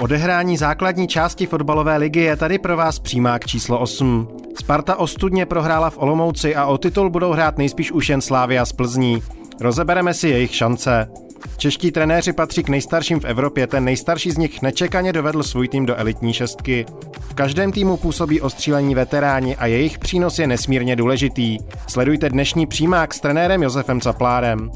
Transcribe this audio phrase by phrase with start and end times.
[0.00, 4.28] Odehrání základní části fotbalové ligy je tady pro vás přímák číslo 8.
[4.58, 8.72] Sparta ostudně prohrála v Olomouci a o titul budou hrát nejspíš už jen Slávia z
[8.72, 9.22] Plzní.
[9.60, 11.08] Rozebereme si jejich šance.
[11.56, 15.86] Čeští trenéři patří k nejstarším v Evropě, ten nejstarší z nich nečekaně dovedl svůj tým
[15.86, 16.86] do elitní šestky.
[17.20, 21.58] V každém týmu působí ostřílení veteráni a jejich přínos je nesmírně důležitý.
[21.86, 24.70] Sledujte dnešní přímák s trenérem Josefem Caplárem.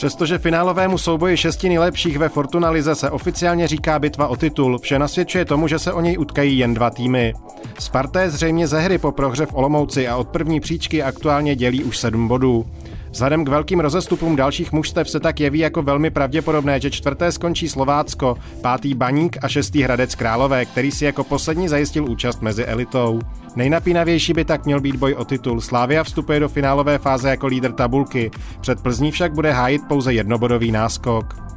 [0.00, 4.98] Přestože finálovému souboji šesti nejlepších ve Fortuna Lize se oficiálně říká bitva o titul, vše
[4.98, 7.34] nasvědčuje tomu, že se o něj utkají jen dva týmy.
[7.78, 11.84] Sparta je zřejmě ze hry po prohře v Olomouci a od první příčky aktuálně dělí
[11.84, 12.66] už sedm bodů.
[13.10, 17.68] Vzhledem k velkým rozestupům dalších mužstev se tak jeví jako velmi pravděpodobné, že čtvrté skončí
[17.68, 23.20] Slovácko, pátý Baník a šestý Hradec Králové, který si jako poslední zajistil účast mezi elitou.
[23.56, 25.60] Nejnapínavější by tak měl být boj o titul.
[25.60, 28.30] Slávia vstupuje do finálové fáze jako lídr tabulky.
[28.60, 31.50] Před Plzní však bude hájit pouze jednobodový náskok.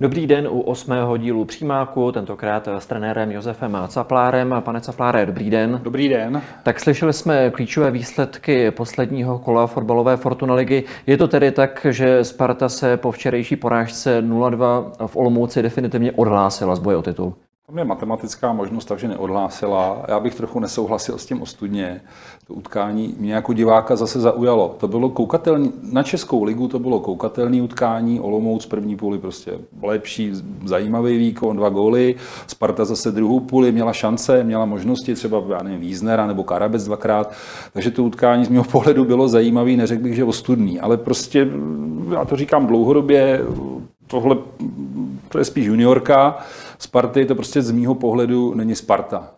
[0.00, 4.54] Dobrý den u osmého dílu Přímáku, tentokrát s trenérem Josefem Caplárem.
[4.60, 5.80] Pane Capláre, dobrý den.
[5.82, 6.42] Dobrý den.
[6.62, 10.84] Tak slyšeli jsme klíčové výsledky posledního kola fotbalové Fortuna ligy.
[11.06, 16.76] Je to tedy tak, že Sparta se po včerejší porážce 0-2 v Olomouci definitivně odhlásila
[16.76, 17.34] z boje o titul?
[17.66, 20.04] Tam je matematická možnost, takže neodhlásila.
[20.08, 22.00] Já bych trochu nesouhlasil s tím ostudně.
[22.46, 24.74] To utkání mě jako diváka zase zaujalo.
[24.78, 30.32] To bylo koukatelný, na Českou ligu to bylo koukatelný utkání, Olomouc první půli prostě lepší,
[30.64, 32.14] zajímavý výkon, dva góly.
[32.46, 37.32] Sparta zase druhou půli měla šance, měla možnosti, třeba já nevím, Víznera nebo Karabec dvakrát.
[37.72, 41.48] Takže to utkání z mého pohledu bylo zajímavý, neřekl bych, že ostudný, ale prostě,
[42.12, 43.40] já to říkám dlouhodobě,
[44.06, 44.36] tohle
[45.28, 46.38] to je spíš juniorka.
[46.78, 49.36] Sparty to prostě z mýho pohledu není Sparta.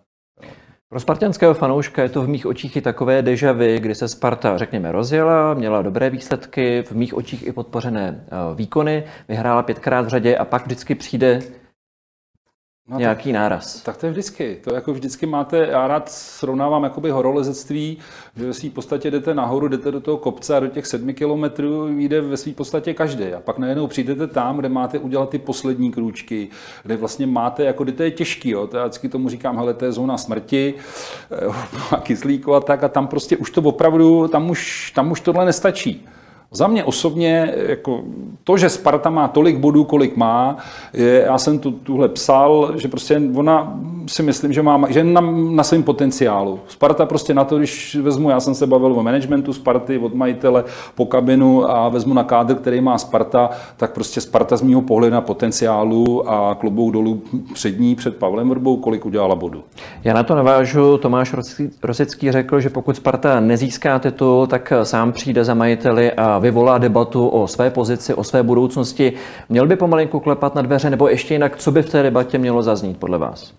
[0.90, 4.58] Pro spartanského fanouška je to v mých očích i takové deja vu, kdy se Sparta,
[4.58, 10.08] řekněme, rozjela, měla dobré výsledky, v mých očích i podpořené eh, výkony, vyhrála pětkrát v
[10.08, 11.40] řadě a pak vždycky přijde
[12.90, 13.82] No, nějaký tak, náraz.
[13.82, 14.58] Tak to je vždycky.
[14.64, 17.98] To jako vždycky máte, já rád srovnávám jakoby horolezectví,
[18.36, 21.88] že ve své podstatě jdete nahoru, jdete do toho kopce a do těch sedmi kilometrů
[21.88, 23.24] jde ve své podstatě každý.
[23.24, 26.48] A pak najednou přijdete tam, kde máte udělat ty poslední krůčky,
[26.82, 28.66] kde vlastně máte, jako kde to je těžký, jo.
[28.66, 30.74] To já vždycky tomu říkám, hele, to je zóna smrti,
[31.90, 35.44] a kyslíku a tak, a tam prostě už to opravdu, tam už, tam už tohle
[35.44, 36.08] nestačí.
[36.52, 38.02] Za mě osobně, jako
[38.44, 40.56] to, že Sparta má tolik bodů, kolik má,
[40.92, 45.20] je, já jsem tu, tuhle psal, že prostě ona si myslím, že má že na,
[45.50, 46.60] na svém potenciálu.
[46.68, 50.64] Sparta prostě na to, když vezmu, já jsem se bavil o managementu Sparty, od majitele
[50.94, 55.14] po kabinu a vezmu na kádr, který má Sparta, tak prostě Sparta z mého pohledu
[55.14, 57.22] na potenciálu a klubou dolů
[57.54, 59.64] před ní, před Pavlem Vrbou, kolik udělala bodu.
[60.04, 60.98] Já na to navážu.
[60.98, 61.34] Tomáš
[61.82, 67.28] Rosický řekl, že pokud Sparta nezíská titul, tak sám přijde za majiteli a vyvolá debatu
[67.28, 69.12] o své pozici, o své budoucnosti.
[69.48, 72.62] Měl by pomalinku klepat na dveře, nebo ještě jinak, co by v té debatě mělo
[72.62, 73.52] zaznít podle vás?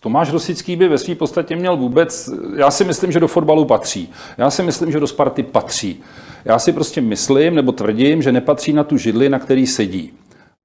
[0.00, 4.12] Tomáš Rosický by ve své podstatě měl vůbec, já si myslím, že do fotbalu patří.
[4.38, 6.02] Já si myslím, že do Sparty patří.
[6.44, 10.12] Já si prostě myslím, nebo tvrdím, že nepatří na tu židli, na který sedí.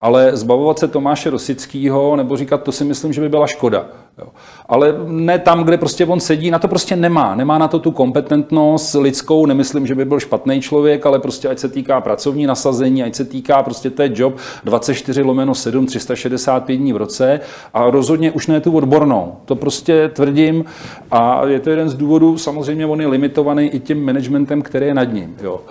[0.01, 3.85] Ale zbavovat se Tomáše Rosického, nebo říkat, to si myslím, že by byla škoda.
[4.17, 4.27] Jo.
[4.69, 7.35] Ale ne tam, kde prostě on sedí, na to prostě nemá.
[7.35, 11.59] Nemá na to tu kompetentnost lidskou, nemyslím, že by byl špatný člověk, ale prostě ať
[11.59, 16.93] se týká pracovní nasazení, ať se týká prostě té job 24 lomeno 7, 365 dní
[16.93, 17.39] v roce
[17.73, 19.35] a rozhodně už ne tu odbornou.
[19.45, 20.65] To prostě tvrdím
[21.11, 24.93] a je to jeden z důvodů, samozřejmě on je limitovaný i tím managementem, který je
[24.93, 25.35] nad ním.
[25.41, 25.61] Jo.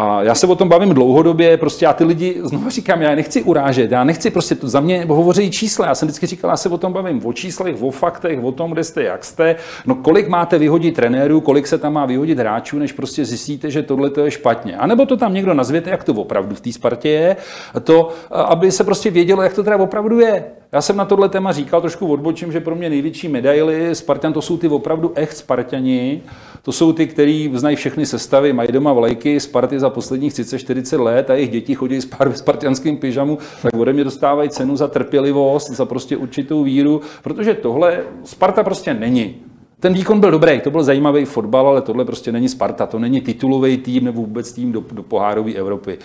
[0.00, 3.42] A já se o tom bavím dlouhodobě, prostě já ty lidi, znovu říkám, já nechci
[3.42, 6.68] urážet, já nechci prostě, to za mě hovoří čísla, já jsem vždycky říkal, já se
[6.68, 9.56] o tom bavím, o číslech, o faktech, o tom, kde jste, jak jste,
[9.86, 13.82] no kolik máte vyhodit trenérů, kolik se tam má vyhodit hráčů, než prostě zjistíte, že
[13.82, 14.76] tohle to je špatně.
[14.76, 17.36] A nebo to tam někdo nazvěte, jak to opravdu v té Spartě je,
[17.84, 20.44] to, aby se prostě vědělo, jak to teda opravdu je.
[20.72, 24.42] Já jsem na tohle téma říkal, trošku odbočím, že pro mě největší medaily Spartan to
[24.42, 26.22] jsou ty opravdu echt Spartani,
[26.62, 31.30] to jsou ty, kteří znají všechny sestavy, mají doma vlajky Sparty za posledních 30-40 let
[31.30, 35.86] a jejich děti chodí s spartianským pyžamu, tak ode mě dostávají cenu za trpělivost, za
[35.86, 39.34] prostě určitou víru, protože tohle Sparta prostě není.
[39.80, 43.20] Ten výkon byl dobrý, to byl zajímavý fotbal, ale tohle prostě není Sparta, to není
[43.20, 45.98] titulový tým nebo vůbec tým do, do pohárové Evropy.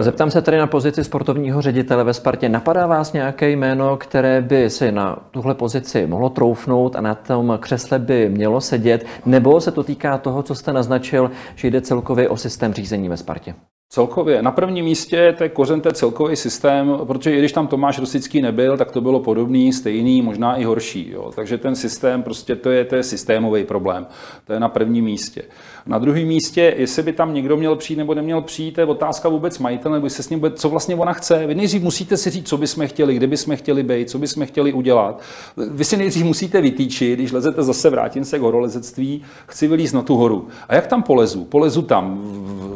[0.00, 2.48] Zeptám se tady na pozici sportovního ředitele ve Spartě.
[2.48, 7.58] Napadá vás nějaké jméno, které by si na tuhle pozici mohlo troufnout a na tom
[7.60, 9.06] křesle by mělo sedět?
[9.26, 13.16] Nebo se to týká toho, co jste naznačil, že jde celkově o systém řízení ve
[13.16, 13.54] Spartě?
[13.88, 14.42] Celkově.
[14.42, 17.98] Na prvním místě to je kořen, to je celkový systém, protože i když tam Tomáš
[17.98, 21.10] Rosický nebyl, tak to bylo podobný, stejný, možná i horší.
[21.10, 21.32] Jo.
[21.34, 24.06] Takže ten systém, prostě to je, to je systémový problém.
[24.46, 25.42] To je na prvním místě.
[25.86, 29.28] Na druhém místě, jestli by tam někdo měl přijít nebo neměl přijít, to je otázka
[29.28, 31.46] vůbec majitele, nebo se s ním bude, co vlastně ona chce.
[31.46, 34.72] Vy nejdřív musíte si říct, co bychom chtěli, kde bychom chtěli být, co bychom chtěli
[34.72, 35.22] udělat.
[35.56, 40.02] Vy si nejdřív musíte vytýčit, když lezete zase, vrátím se k horolezectví, chci vylízt na
[40.02, 40.48] tu horu.
[40.68, 41.44] A jak tam polezu?
[41.44, 42.20] Polezu tam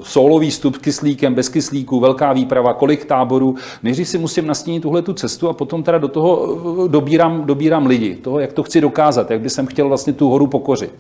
[0.03, 3.55] solový stup s kyslíkem, bez kyslíku, velká výprava, kolik táborů.
[3.83, 7.87] Nejdřív si musím nastínit tuhle tu cestu a potom teda do toho eh, dobírám, dobírám
[7.87, 10.93] lidi, toho, jak to chci dokázat, jak by jsem chtěl vlastně tu horu pokořit.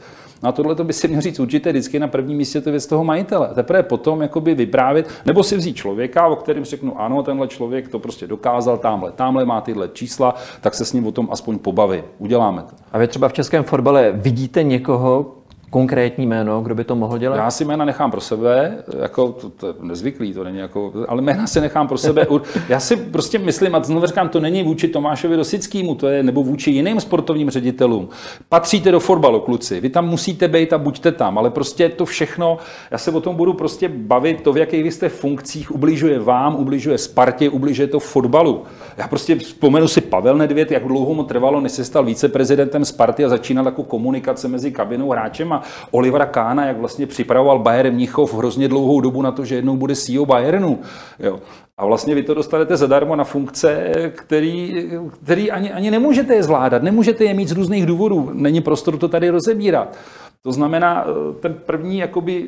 [0.42, 2.86] No a tohle to by si měl říct určitě vždycky na prvním místě to věc
[2.86, 3.50] toho majitele.
[3.54, 7.98] Teprve potom jakoby vyprávět, nebo si vzít člověka, o kterém řeknu, ano, tenhle člověk to
[7.98, 12.02] prostě dokázal, tamhle, tamhle má tyhle čísla, tak se s ním o tom aspoň pobaví.
[12.18, 12.76] Uděláme to.
[12.92, 15.37] A vy třeba v českém fotbale vidíte někoho,
[15.70, 17.36] konkrétní jméno, kdo by to mohl dělat?
[17.36, 21.22] Já si jména nechám pro sebe, jako to, to je nezvyklý, to není jako, ale
[21.22, 22.26] jména si nechám pro sebe.
[22.68, 26.42] Já si prostě myslím, a znovu říkám, to není vůči Tomášovi Rosickému, to je nebo
[26.42, 28.08] vůči jiným sportovním ředitelům.
[28.48, 32.58] Patříte do fotbalu, kluci, vy tam musíte být a buďte tam, ale prostě to všechno,
[32.90, 36.56] já se o tom budu prostě bavit, to, v jakých vy jste funkcích, ubližuje vám,
[36.56, 38.62] ubližuje Spartě, ubližuje to fotbalu.
[38.96, 43.24] Já prostě vzpomenu si Pavel Nedvěd, jak dlouho mu trvalo, než se stal víceprezidentem Sparty
[43.24, 45.57] a začínal jako komunikace mezi kabinou hráčem
[45.90, 49.94] Olivera Kána, jak vlastně připravoval Bayern Mnichov hrozně dlouhou dobu na to, že jednou bude
[49.94, 50.78] CEO Bayernu.
[51.18, 51.40] Jo.
[51.78, 54.88] A vlastně vy to dostanete zadarmo na funkce, který,
[55.22, 58.30] který ani, ani nemůžete je zvládat, nemůžete je mít z různých důvodů.
[58.32, 59.96] Není prostor to tady rozebírat.
[60.42, 61.06] To znamená,
[61.40, 62.46] ten první jakoby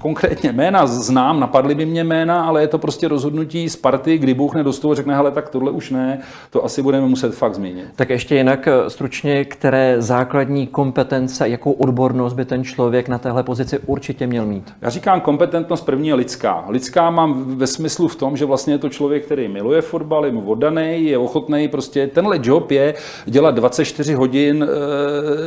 [0.00, 4.34] konkrétně jména znám, napadly by mě jména, ale je to prostě rozhodnutí z party, kdy
[4.34, 6.20] Bůh nedostou a řekne, hele, tak tohle už ne,
[6.50, 7.84] to asi budeme muset fakt změnit.
[7.96, 13.42] Tak ještě jinak eh, stručně, které základní kompetence, jakou odbornost by ten člověk na téhle
[13.42, 14.72] pozici určitě měl mít?
[14.82, 16.64] Já říkám, kompetentnost první je lidská.
[16.68, 20.32] Lidská mám ve smyslu v tom, že vlastně je to člověk, který miluje fotbal, je
[20.32, 22.94] mu oddaný, je ochotný, prostě tenhle job je
[23.26, 24.66] dělat 24 hodin e,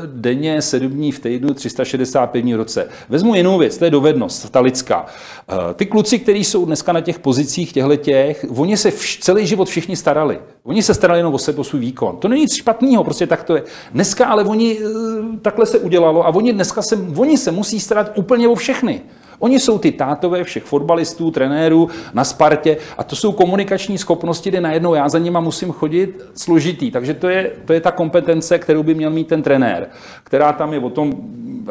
[0.07, 2.89] denně, 7 dní v týdnu, 365 dní v roce.
[3.09, 5.05] Vezmu jinou věc, to je dovednost ta lidská.
[5.49, 9.47] Eh, ty kluci, kteří jsou dneska na těch pozicích těchto těch, oni se vš- celý
[9.47, 10.39] život všichni starali.
[10.63, 12.17] Oni se starali jenom o sebe, o svůj výkon.
[12.17, 13.63] To není nic špatného, prostě tak to je.
[13.91, 18.11] Dneska ale oni, eh, takhle se udělalo a oni dneska se, oni se musí starat
[18.15, 19.01] úplně o všechny.
[19.43, 24.61] Oni jsou ty tátové všech fotbalistů, trenérů na Spartě a to jsou komunikační schopnosti, kde
[24.61, 26.91] najednou já za nima musím chodit složitý.
[26.91, 29.87] Takže to je, to je ta kompetence, kterou by měl mít ten trenér,
[30.23, 31.13] která tam je o tom,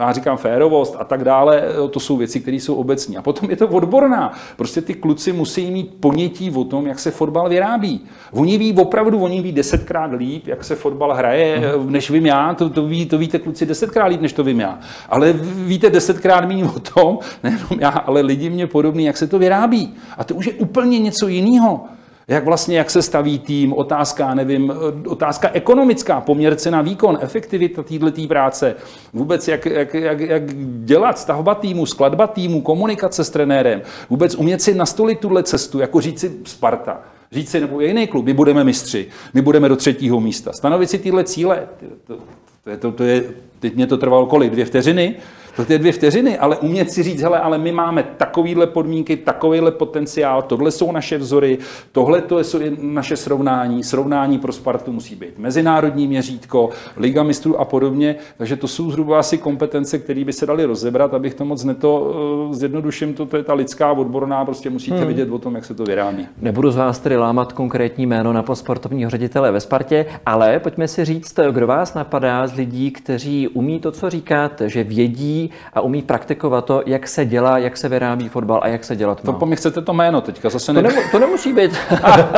[0.01, 3.17] já říkám férovost a tak dále, to jsou věci, které jsou obecní.
[3.17, 4.33] A potom je to odborná.
[4.57, 8.01] Prostě ty kluci musí mít ponětí o tom, jak se fotbal vyrábí.
[8.33, 12.55] Oni ví opravdu, oni ví desetkrát líp, jak se fotbal hraje, než vím já.
[12.55, 14.79] To, to, ví, to víte kluci desetkrát líp, než to vím já.
[15.09, 19.27] Ale víte desetkrát méně o tom, ne, nejenom já, ale lidi mě podobný, jak se
[19.27, 19.95] to vyrábí.
[20.19, 21.85] A to už je úplně něco jiného.
[22.29, 24.73] Jak vlastně, jak se staví tým, otázka, nevím,
[25.07, 28.75] otázka ekonomická, poměr cena výkon, efektivita této práce,
[29.13, 30.43] vůbec jak, jak, jak, jak,
[30.85, 36.01] dělat, stavba týmu, skladba týmu, komunikace s trenérem, vůbec umět si nastolit tuhle cestu, jako
[36.01, 37.01] říct si Sparta,
[37.33, 40.53] říct si, nebo jiný klub, my budeme mistři, my budeme do třetího místa.
[40.53, 41.69] Stanovit si tyhle cíle,
[42.07, 42.17] to,
[42.65, 43.25] to, to, to je,
[43.61, 45.17] teď mě to trvalo kolik, dvě vteřiny,
[45.57, 49.71] to je dvě vteřiny, ale umět si říct, hele, ale my máme takovýhle podmínky, takovýhle
[49.71, 51.59] potenciál, tohle jsou naše vzory,
[51.93, 52.45] tohle to je
[52.81, 58.69] naše srovnání, srovnání pro Spartu musí být mezinárodní měřítko, Liga mistrů a podobně, takže to
[58.69, 62.15] jsou zhruba asi kompetence, které by se daly rozebrat, abych to moc neto
[62.51, 65.07] eh, zjednoduším, to, to je ta lidská odborná, prostě musíte hmm.
[65.07, 66.27] vidět o tom, jak se to vyrábí.
[66.41, 71.05] Nebudu z vás tedy lámat konkrétní jméno na posportovního ředitele ve Spartě, ale pojďme si
[71.05, 75.42] říct, kdo vás napadá z lidí, kteří umí to, co říkáte, že vědí,
[75.75, 79.25] a umí praktikovat to, jak se dělá, jak se vyrábí fotbal a jak se dělat
[79.25, 79.33] má.
[79.33, 80.83] To po mě chcete to jméno teďka zase ne...
[80.83, 81.71] to, nemu, to nemusí být.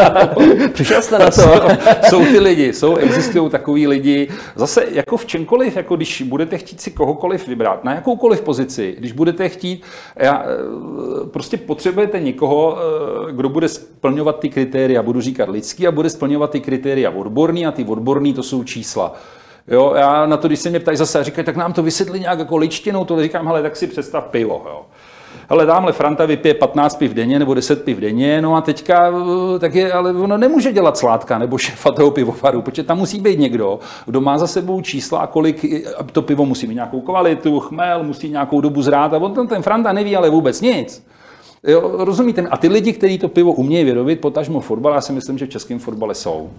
[0.73, 1.32] Přišel jste na to.
[1.32, 1.50] jsou,
[2.08, 4.28] jsou ty lidi, jsou, existují takový lidi.
[4.56, 9.12] Zase jako v čemkoliv, jako když budete chtít si kohokoliv vybrat, na jakoukoliv pozici, když
[9.12, 9.84] budete chtít,
[10.16, 12.78] já, eh, prostě potřebujete někoho,
[13.28, 17.66] eh, kdo bude splňovat ty kritéria, budu říkat lidský a bude splňovat ty kritéria odborný
[17.66, 19.14] a ty odborný to jsou čísla.
[19.68, 22.38] Jo, já na to, když se mě ptají zase, říkají, tak nám to vysvětlí nějak
[22.38, 24.62] jako ličtinou, to říkám, hele, tak si představ pivo.
[24.66, 24.83] Jo.
[25.49, 29.12] Ale tamhle Franta vypije 15 piv denně nebo 10 piv denně, no a teďka,
[29.56, 33.21] eh, tak je, ale ono nemůže dělat sládka nebo šefa toho pivovaru, protože tam musí
[33.21, 35.64] být někdo, kdo má za sebou čísla kolik
[36.12, 39.92] to pivo musí mít nějakou kvalitu, chmel, musí nějakou dobu zrát a on ten Franta
[39.92, 41.06] neví ale vůbec nic.
[41.66, 42.42] Jo, rozumíte?
[42.42, 45.49] A ty lidi, kteří to pivo umějí vyrobit, potažmo fotbal, já si myslím, že v
[45.49, 46.50] českém fotbale jsou.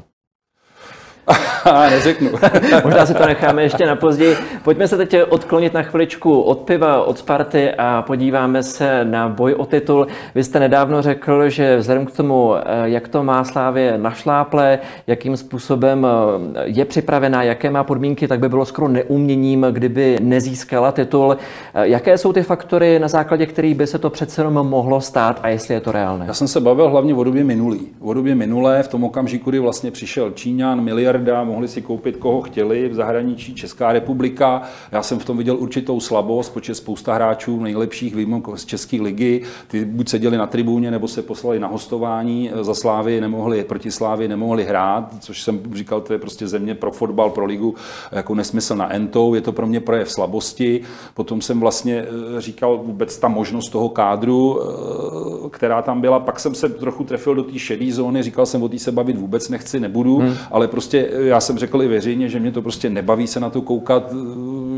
[1.89, 2.29] Neřeknu.
[2.83, 4.35] Možná si to necháme ještě na později.
[4.63, 9.53] Pojďme se teď odklonit na chviličku od piva, od Sparty a podíváme se na boj
[9.53, 10.07] o titul.
[10.35, 15.37] Vy jste nedávno řekl, že vzhledem k tomu, eh, jak to má Slávě našláple, jakým
[15.37, 21.37] způsobem eh, je připravená, jaké má podmínky, tak by bylo skoro neuměním, kdyby nezískala titul.
[21.73, 25.39] Eh, jaké jsou ty faktory, na základě kterých by se to přece jenom mohlo stát
[25.43, 26.25] a jestli je to reálné?
[26.25, 27.81] Já jsem se bavil hlavně o době minulý.
[27.99, 30.81] O době minulé, v tom okamžiku, kdy vlastně přišel Číňan,
[31.17, 34.61] miliarda, mohli si koupit koho chtěli v zahraničí, Česká republika.
[34.91, 39.41] Já jsem v tom viděl určitou slabost, protože spousta hráčů nejlepších výjimok z České ligy,
[39.67, 44.27] ty buď seděli na tribuně, nebo se poslali na hostování za Slávy, nemohli, proti Slávy
[44.27, 47.75] nemohli hrát, což jsem říkal, to je prostě země pro fotbal, pro ligu,
[48.11, 50.81] jako nesmysl na entou, je to pro mě projev slabosti.
[51.13, 52.05] Potom jsem vlastně
[52.37, 57.03] eh, říkal vůbec ta možnost toho kádru, eh, která tam byla, pak jsem se trochu
[57.03, 60.33] trefil do té šedé zóny, říkal jsem, o té se bavit vůbec nechci, nebudu, hmm.
[60.51, 63.61] ale prostě já jsem řekl i veřejně, že mě to prostě nebaví se na to
[63.61, 64.13] koukat,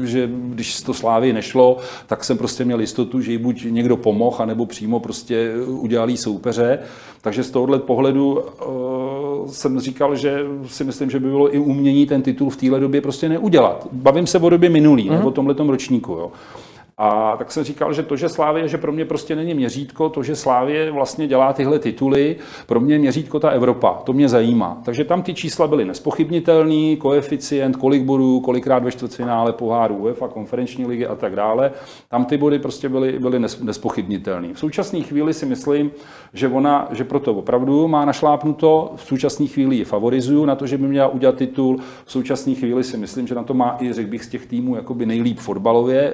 [0.03, 4.37] že když to Slávy nešlo, tak jsem prostě měl jistotu, že jí buď někdo pomohl,
[4.39, 6.79] anebo přímo prostě udělali soupeře.
[7.21, 12.05] Takže z tohohle pohledu uh, jsem říkal, že si myslím, že by bylo i umění
[12.05, 13.87] ten titul v téhle době prostě neudělat.
[13.91, 15.17] Bavím se o době minulý, mm-hmm.
[15.17, 16.11] nebo tomhle ročníku.
[16.11, 16.31] Jo.
[16.99, 20.23] A tak jsem říkal, že to, že Slávě, že pro mě prostě není měřítko, to,
[20.23, 22.35] že Slávě vlastně dělá tyhle tituly,
[22.65, 24.81] pro mě měřítko ta Evropa, to mě zajímá.
[24.85, 30.85] Takže tam ty čísla byly nespochybnitelný, koeficient, kolik bodů, kolikrát ve čtvrtfinále poháru UEFA, konferenční
[30.85, 31.71] ligy a tak dále.
[32.09, 34.53] Tam ty body prostě byly, byly nespochybnitelné.
[34.53, 35.91] V současné chvíli si myslím,
[36.33, 40.77] že ona, že proto opravdu má našlápnuto, v současné chvíli ji favorizuju na to, že
[40.77, 44.09] by měla udělat titul, v současné chvíli si myslím, že na to má i, řekl
[44.09, 46.13] bych, z těch týmů jakoby nejlíp fotbalově,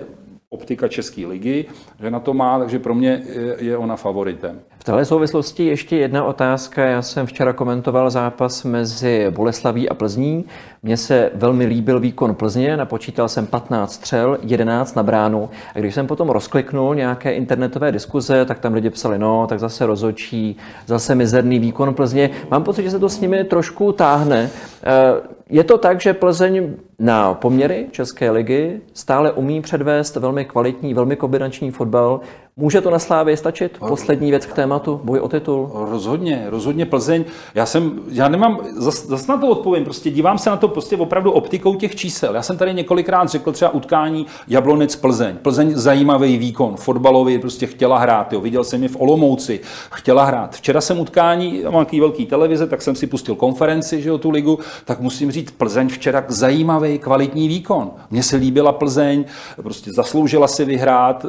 [0.54, 1.66] optika České ligy,
[2.00, 3.24] že na to má, takže pro mě
[3.58, 4.62] je ona favoritem.
[4.84, 6.86] V této souvislosti ještě jedna otázka.
[6.86, 10.46] Já jsem včera komentoval zápas mezi Boleslaví a Plzní.
[10.84, 15.50] Mně se velmi líbil výkon Plzně, napočítal jsem 15 střel, 11 na bránu.
[15.76, 19.86] A když jsem potom rozkliknul nějaké internetové diskuze, tak tam lidi psali, no, tak zase
[19.86, 22.30] rozočí, zase mizerný výkon Plzně.
[22.52, 24.50] Mám pocit, že se to s nimi trošku táhne.
[24.84, 30.94] Eh, je to tak, že Plzeň na poměry České ligy stále umí předvést velmi kvalitní,
[30.94, 32.20] velmi kombinační fotbal,
[32.58, 33.78] Může to na Slávě stačit?
[33.80, 35.72] Poslední věc k tématu, boj o titul.
[35.74, 37.26] Rozhodně, rozhodně Plzeň.
[37.56, 40.98] Já jsem, já nemám, zase zas na to odpovím, prostě dívám se na to prostě
[40.98, 42.36] opravdu optikou těch čísel.
[42.36, 45.36] Já jsem tady několikrát řekl třeba utkání Jablonec Plzeň.
[45.42, 48.42] Plzeň zajímavý výkon, fotbalový, prostě chtěla hrát, jo.
[48.42, 49.60] viděl jsem je v Olomouci,
[49.92, 50.56] chtěla hrát.
[50.56, 54.30] Včera jsem utkání, mám nějaký velký televize, tak jsem si pustil konferenci, že jo, tu
[54.30, 57.92] ligu, tak musím říct, Plzeň včera zajímavý, kvalitní výkon.
[58.12, 59.26] Mně se líbila Plzeň,
[59.64, 61.26] prostě zasloužila si vyhrát,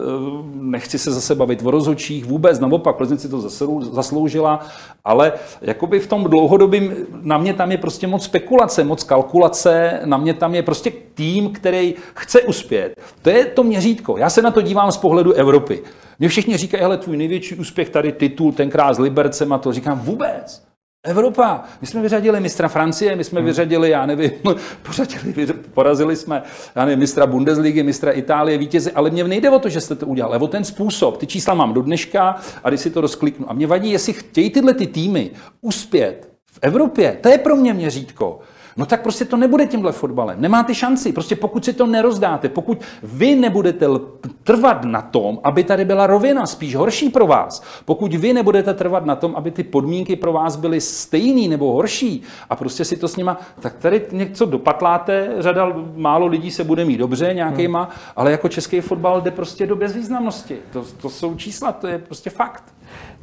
[0.55, 3.41] nechci se zase bavit o rozhodčích, vůbec naopak, Plzeň si to
[3.81, 4.67] zasloužila,
[5.05, 10.17] ale jakoby v tom dlouhodobém, na mě tam je prostě moc spekulace, moc kalkulace, na
[10.17, 13.01] mě tam je prostě tým, který chce uspět.
[13.23, 14.17] To je to měřítko.
[14.19, 15.83] Já se na to dívám z pohledu Evropy.
[16.19, 19.73] Mě všichni říkají, hele, tvůj největší úspěch tady titul, tenkrát s Libercem a to.
[19.73, 20.74] Říkám, vůbec.
[21.05, 21.65] Evropa.
[21.81, 23.47] My jsme vyřadili mistra Francie, my jsme hmm.
[23.47, 24.31] vyřadili, já nevím,
[24.83, 26.43] pořadili, porazili jsme,
[26.75, 30.07] já nevím, mistra Bundesligy, mistra Itálie, vítězi, ale mě nejde o to, že jste to
[30.07, 31.17] udělali, ale o ten způsob.
[31.17, 33.51] Ty čísla mám do dneška a když si to rozkliknu.
[33.51, 35.31] A mě vadí, jestli chtějí tyhle ty týmy
[35.61, 38.41] uspět v Evropě, to je pro mě měřítko
[38.77, 40.41] no tak prostě to nebude tímhle fotbalem.
[40.41, 41.13] Nemáte šanci.
[41.13, 43.87] Prostě pokud si to nerozdáte, pokud vy nebudete
[44.43, 49.05] trvat na tom, aby tady byla rovina, spíš horší pro vás, pokud vy nebudete trvat
[49.05, 53.09] na tom, aby ty podmínky pro vás byly stejný nebo horší a prostě si to
[53.09, 57.93] s nima, tak tady něco dopatláte, řada málo lidí se bude mít dobře nějakýma, hmm.
[58.17, 60.59] ale jako český fotbal jde prostě do bezvýznamnosti.
[60.73, 62.65] To, to jsou čísla, to je prostě fakt.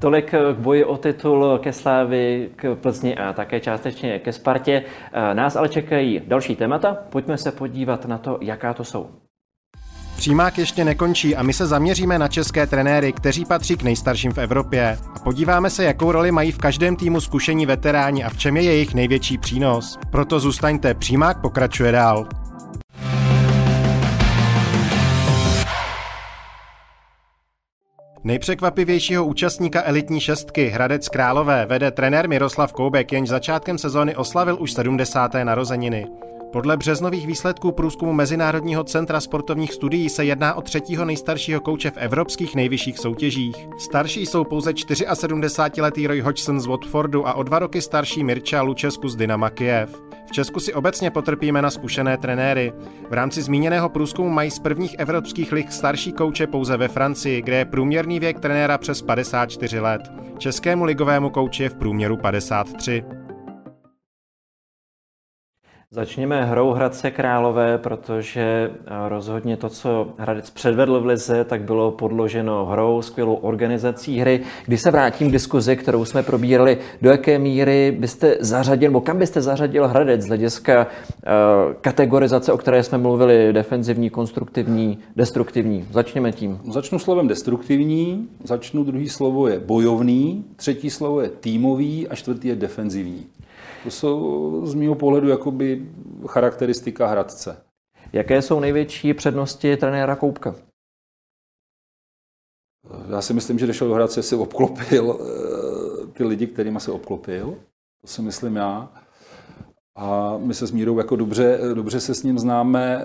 [0.01, 4.83] Tolik k boji o titul ke Slávy, k Plzni a také částečně ke Spartě.
[5.33, 6.97] Nás ale čekají další témata.
[7.09, 9.09] Pojďme se podívat na to, jaká to jsou.
[10.17, 14.37] Přímák ještě nekončí a my se zaměříme na české trenéry, kteří patří k nejstarším v
[14.37, 14.97] Evropě.
[15.15, 18.63] A podíváme se, jakou roli mají v každém týmu zkušení veteráni a v čem je
[18.63, 19.99] jejich největší přínos.
[20.11, 22.27] Proto zůstaňte, Přímák pokračuje dál.
[28.23, 34.73] Nejpřekvapivějšího účastníka elitní šestky Hradec Králové vede trenér Miroslav Koubek, jenž začátkem sezóny oslavil už
[34.73, 35.31] 70.
[35.43, 36.07] narozeniny.
[36.51, 41.97] Podle březnových výsledků průzkumu Mezinárodního centra sportovních studií se jedná o třetího nejstaršího kouče v
[41.97, 43.67] evropských nejvyšších soutěžích.
[43.77, 49.09] Starší jsou pouze 74-letý Roy Hodgson z Watfordu a o dva roky starší Mirča Lučesku
[49.09, 50.01] z Dynama Kiev.
[50.25, 52.73] V Česku si obecně potrpíme na zkušené trenéry.
[53.09, 57.57] V rámci zmíněného průzkumu mají z prvních evropských lig starší kouče pouze ve Francii, kde
[57.57, 60.01] je průměrný věk trenéra přes 54 let.
[60.37, 63.03] Českému ligovému kouči je v průměru 53.
[65.93, 71.91] Začněme hrou Hradce Králové, protože eh, rozhodně to, co Hradec předvedl v Lize, tak bylo
[71.91, 74.41] podloženo hrou, skvělou organizací hry.
[74.65, 79.17] Když se vrátím k diskuzi, kterou jsme probírali, do jaké míry byste zařadil, nebo kam
[79.17, 85.87] byste zařadil Hradec z hlediska uh, kategorizace, o které jsme mluvili, defenzivní, konstruktivní, destruktivní?
[85.91, 86.59] Začněme tím.
[86.71, 92.55] Začnu slovem destruktivní, začnu druhý slovo je bojovný, třetí slovo je týmový a čtvrtý je
[92.55, 93.25] defenzivní.
[93.83, 95.87] To jsou z mého pohledu jakoby
[96.27, 97.63] charakteristika Hradce.
[98.13, 100.55] Jaké jsou největší přednosti trenéra Koupka?
[103.09, 107.57] Já si myslím, že když do Hradce, si obklopil eh, ty lidi, kterými se obklopil.
[108.01, 108.89] To si myslím já.
[109.95, 113.03] A my se s Mírou jako dobře, dobře se s ním známe.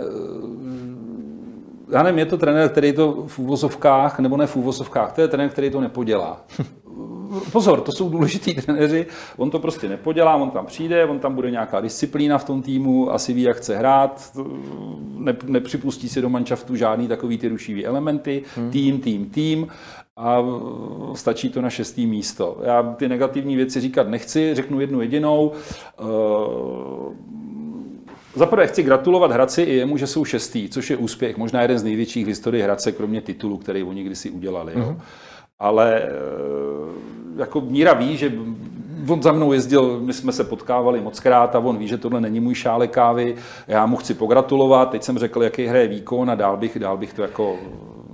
[1.88, 5.28] Já nevím, je to trenér, který to v úvozovkách, nebo ne v úvozovkách, to je
[5.28, 6.44] trenér, který to nepodělá.
[7.52, 9.06] Pozor, to jsou důležitý trenéři,
[9.36, 13.12] on to prostě nepodělá, on tam přijde, on tam bude nějaká disciplína v tom týmu,
[13.12, 14.32] asi ví, jak chce hrát,
[15.14, 18.70] ne, nepřipustí si do manšaftu žádný takový ty rušivý elementy, hmm.
[18.70, 19.66] tým, tým, tým
[20.16, 20.42] a
[21.14, 22.58] stačí to na šestý místo.
[22.62, 25.52] Já ty negativní věci říkat nechci, řeknu jednu jedinou.
[26.00, 27.14] Uh,
[28.34, 31.78] za prvé chci gratulovat Hradci i jemu, že jsou šestý, což je úspěch, možná jeden
[31.78, 34.72] z největších v historii Hradce, kromě titulu, který oni kdysi udělali.
[34.72, 34.80] Mm-hmm.
[34.80, 34.90] Jo.
[34.90, 35.00] Mhm.
[35.58, 36.10] Ale eh,
[37.36, 38.32] jako Míra ví, že
[39.08, 42.20] on za mnou jezdil, my jsme se potkávali moc krát a on ví, že tohle
[42.20, 43.34] není můj šále kávy.
[43.68, 47.12] Já mu chci pogratulovat, teď jsem řekl, jaký hraje výkon a dál bych, dál bych
[47.12, 47.56] to jako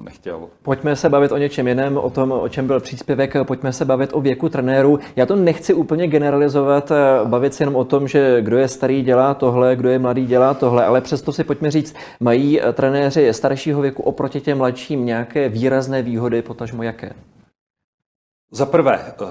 [0.05, 0.41] nechtěl.
[0.63, 4.11] Pojďme se bavit o něčem jiném, o tom, o čem byl příspěvek, pojďme se bavit
[4.13, 4.99] o věku trenérů.
[5.17, 6.93] Já to nechci úplně generalizovat,
[7.25, 10.55] bavit se jenom o tom, že kdo je starý dělá tohle, kdo je mladý dělá
[10.55, 16.03] tohle, ale přesto si pojďme říct, mají trenéři staršího věku oproti těm mladším nějaké výrazné
[16.03, 17.13] výhody, potažmo jaké?
[18.55, 19.25] Za prvé, eh,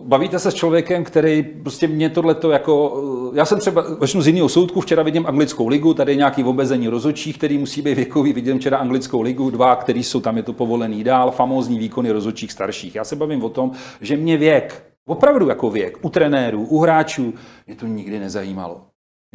[0.00, 3.02] bavíte se s člověkem, který prostě mě tohleto jako...
[3.32, 6.44] Eh, já jsem třeba, začnu z jiného soudku, včera vidím anglickou ligu, tady je nějaký
[6.44, 10.42] obezení rozočí, který musí být věkový, vidím včera anglickou ligu, dva, který jsou tam, je
[10.42, 12.94] to povolený dál, famózní výkony rozočích starších.
[12.94, 17.34] Já se bavím o tom, že mě věk, opravdu jako věk, u trenérů, u hráčů,
[17.66, 18.85] mě to nikdy nezajímalo.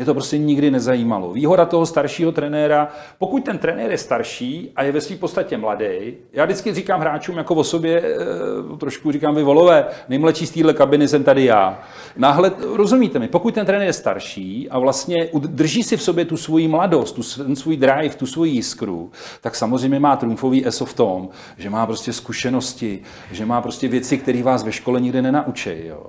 [0.01, 1.33] Mě to prostě nikdy nezajímalo.
[1.33, 2.87] Výhoda toho staršího trenéra,
[3.17, 7.37] pokud ten trenér je starší a je ve své podstatě mladý, já vždycky říkám hráčům
[7.37, 11.83] jako o sobě, e, trošku říkám vy volové, nejmladší z téhle kabiny jsem tady já.
[12.17, 16.37] Náhle, rozumíte mi, pokud ten trenér je starší a vlastně drží si v sobě tu
[16.37, 19.11] svoji mladost, tu, ten svůj drive, tu svoji jiskru,
[19.41, 22.99] tak samozřejmě má trumfový ESO v tom, že má prostě zkušenosti,
[23.31, 25.87] že má prostě věci, které vás ve škole nikdy nenaučí.
[25.87, 26.03] Jo.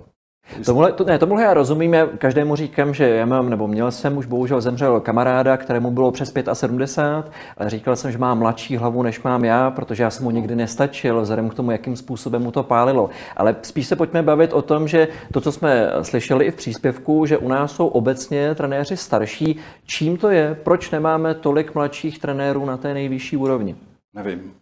[0.64, 4.16] Tomuhle, to, ne, tomuhle já rozumím, já každému říkám, že já mám, nebo měl jsem,
[4.16, 9.02] už bohužel zemřel kamaráda, kterému bylo přes 75, ale říkal jsem, že má mladší hlavu,
[9.02, 12.50] než mám já, protože já jsem mu nikdy nestačil, vzhledem k tomu, jakým způsobem mu
[12.50, 13.10] to pálilo.
[13.36, 17.26] Ale spíš se pojďme bavit o tom, že to, co jsme slyšeli i v příspěvku,
[17.26, 19.56] že u nás jsou obecně trenéři starší.
[19.86, 20.56] Čím to je?
[20.62, 23.76] Proč nemáme tolik mladších trenérů na té nejvyšší úrovni?
[24.14, 24.52] Nevím.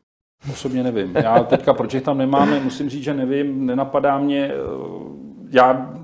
[0.53, 1.17] Osobně nevím.
[1.17, 4.51] Já teďka, proč je tam nemáme, musím říct, že nevím, nenapadá mě
[5.51, 5.95] já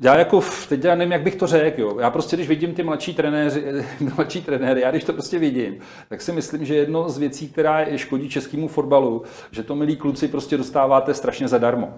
[0.00, 1.98] já jako, teď já nevím, jak bych to řekl, jo.
[2.00, 3.64] Já prostě, když vidím ty mladší trenéři,
[4.16, 7.80] mladší trenéry, já když to prostě vidím, tak si myslím, že jedno z věcí, která
[7.80, 11.94] je škodí českému fotbalu, že to, milí kluci, prostě dostáváte strašně zadarmo.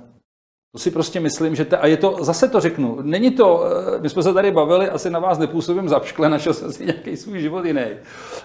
[0.72, 4.00] To si prostě myslím, že te, a je to, zase to řeknu, není to, eh,
[4.00, 7.40] my jsme se tady bavili, asi na vás nepůsobím zapškle, našel jsem si nějaký svůj
[7.40, 7.86] život jiný,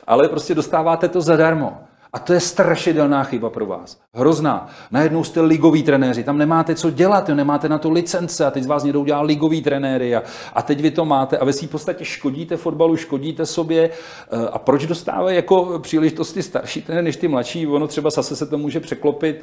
[0.08, 1.78] ale prostě dostáváte to zadarmo.
[2.16, 4.00] A to je strašidelná chyba pro vás.
[4.14, 4.68] Hrozná.
[4.92, 8.68] Najednou jste ligoví trenéři, tam nemáte co dělat, nemáte na to licence a teď z
[8.68, 10.24] vás někdo udělá ligový trenéry a,
[10.54, 13.90] a teď vy to máte a ve v podstatě škodíte fotbalu, škodíte sobě.
[13.90, 17.68] Eh, a proč dostávají jako příležitosti starší trenéry než ty mladší?
[17.68, 19.42] Ono třeba zase se to může překlopit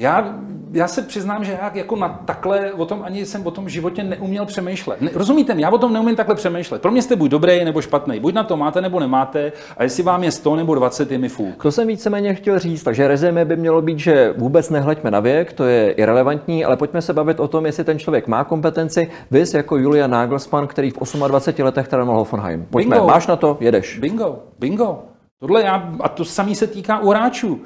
[0.00, 0.34] já,
[0.72, 4.04] já se přiznám, že já jako na takhle o tom ani jsem o tom životě
[4.04, 5.00] neuměl přemýšlet.
[5.00, 6.82] Ne, rozumíte mi, já o tom neumím takhle přemýšlet.
[6.82, 8.20] Pro mě jste buď dobrý nebo špatný.
[8.20, 11.28] Buď na to máte nebo nemáte a jestli vám je 100 nebo 20, je mi
[11.28, 11.62] fuk.
[11.62, 15.52] To jsem víceméně chtěl říct, takže rezime by mělo být, že vůbec nehleďme na věk,
[15.52, 19.10] to je irrelevantní, ale pojďme se bavit o tom, jestli ten člověk má kompetenci.
[19.30, 22.66] Vy jako Julia Nagelsmann, který v 28 letech trénoval Hoffenheim.
[22.70, 23.08] Pojďme, Bingo.
[23.08, 23.98] máš na to, jedeš.
[23.98, 24.98] Bingo, bingo.
[25.40, 27.60] Tohle já, a to samý se týká u hráčů.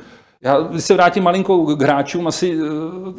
[0.44, 2.58] Já se vrátím malinkou k hráčům, asi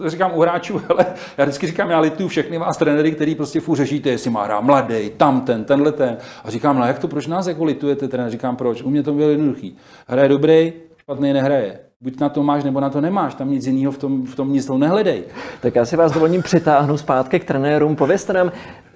[0.05, 1.05] eh, říkám u hráčů, ale
[1.37, 4.61] já vždycky říkám, já lituju všechny vás trenéry, který prostě furt řešíte, jestli má hrát
[4.61, 6.17] mladý, tamten, tenhle ten.
[6.43, 8.31] A říkám, no jak to, proč nás jako litujete, trenér?
[8.31, 8.81] Říkám, proč?
[8.81, 9.77] U mě to bylo jednoduchý.
[10.07, 11.79] Hraje dobrý, špatný nehraje.
[12.01, 13.35] Buď na to máš, nebo na to nemáš.
[13.35, 15.23] Tam nic jiného v tom, v tom nic nehledej.
[15.61, 17.95] Tak já si vás dovolím přitáhnu zpátky k trenérům.
[17.95, 18.51] Povězte nám,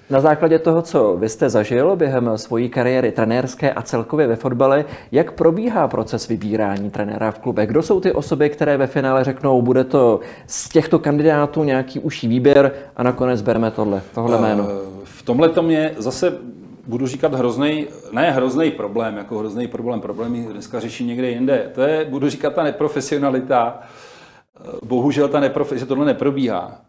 [0.09, 4.85] na základě toho, co vy jste zažil během svojí kariéry trenérské a celkově ve fotbale,
[5.11, 7.65] jak probíhá proces vybírání trenéra v klube?
[7.65, 12.27] Kdo jsou ty osoby, které ve finále řeknou, bude to z těchto kandidátů nějaký užší
[12.27, 14.63] výběr a nakonec bereme tohle, tohle jméno?
[14.63, 14.69] Uh,
[15.29, 16.37] tomhle to mě zase
[16.87, 21.71] budu říkat hrozný, ne hrozný problém, jako hrozný problém, problémy dneska řeší někde jinde.
[21.75, 23.79] To je, budu říkat, ta neprofesionalita.
[24.85, 26.81] Bohužel ta neprofe, že tohle neprobíhá.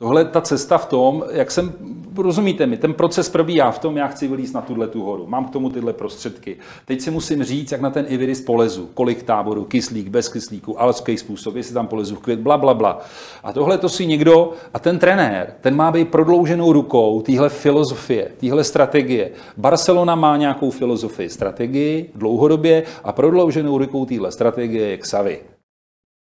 [0.00, 1.72] Tohle ta cesta v tom, jak jsem,
[2.16, 5.44] rozumíte mi, ten proces probíhá v tom, já chci vylízt na tuhle tu horu, mám
[5.44, 6.56] k tomu tyhle prostředky.
[6.84, 11.18] Teď si musím říct, jak na ten Iviris polezu, kolik táboru, kyslík, bez kyslíku, alský
[11.18, 13.00] způsob, jestli tam polezu v květ, bla, bla, bla.
[13.44, 18.28] A tohle to si někdo, a ten trenér, ten má být prodlouženou rukou téhle filozofie,
[18.40, 19.30] téhle strategie.
[19.56, 25.51] Barcelona má nějakou filozofii, strategii dlouhodobě a prodlouženou rukou téhle strategie je Xavi.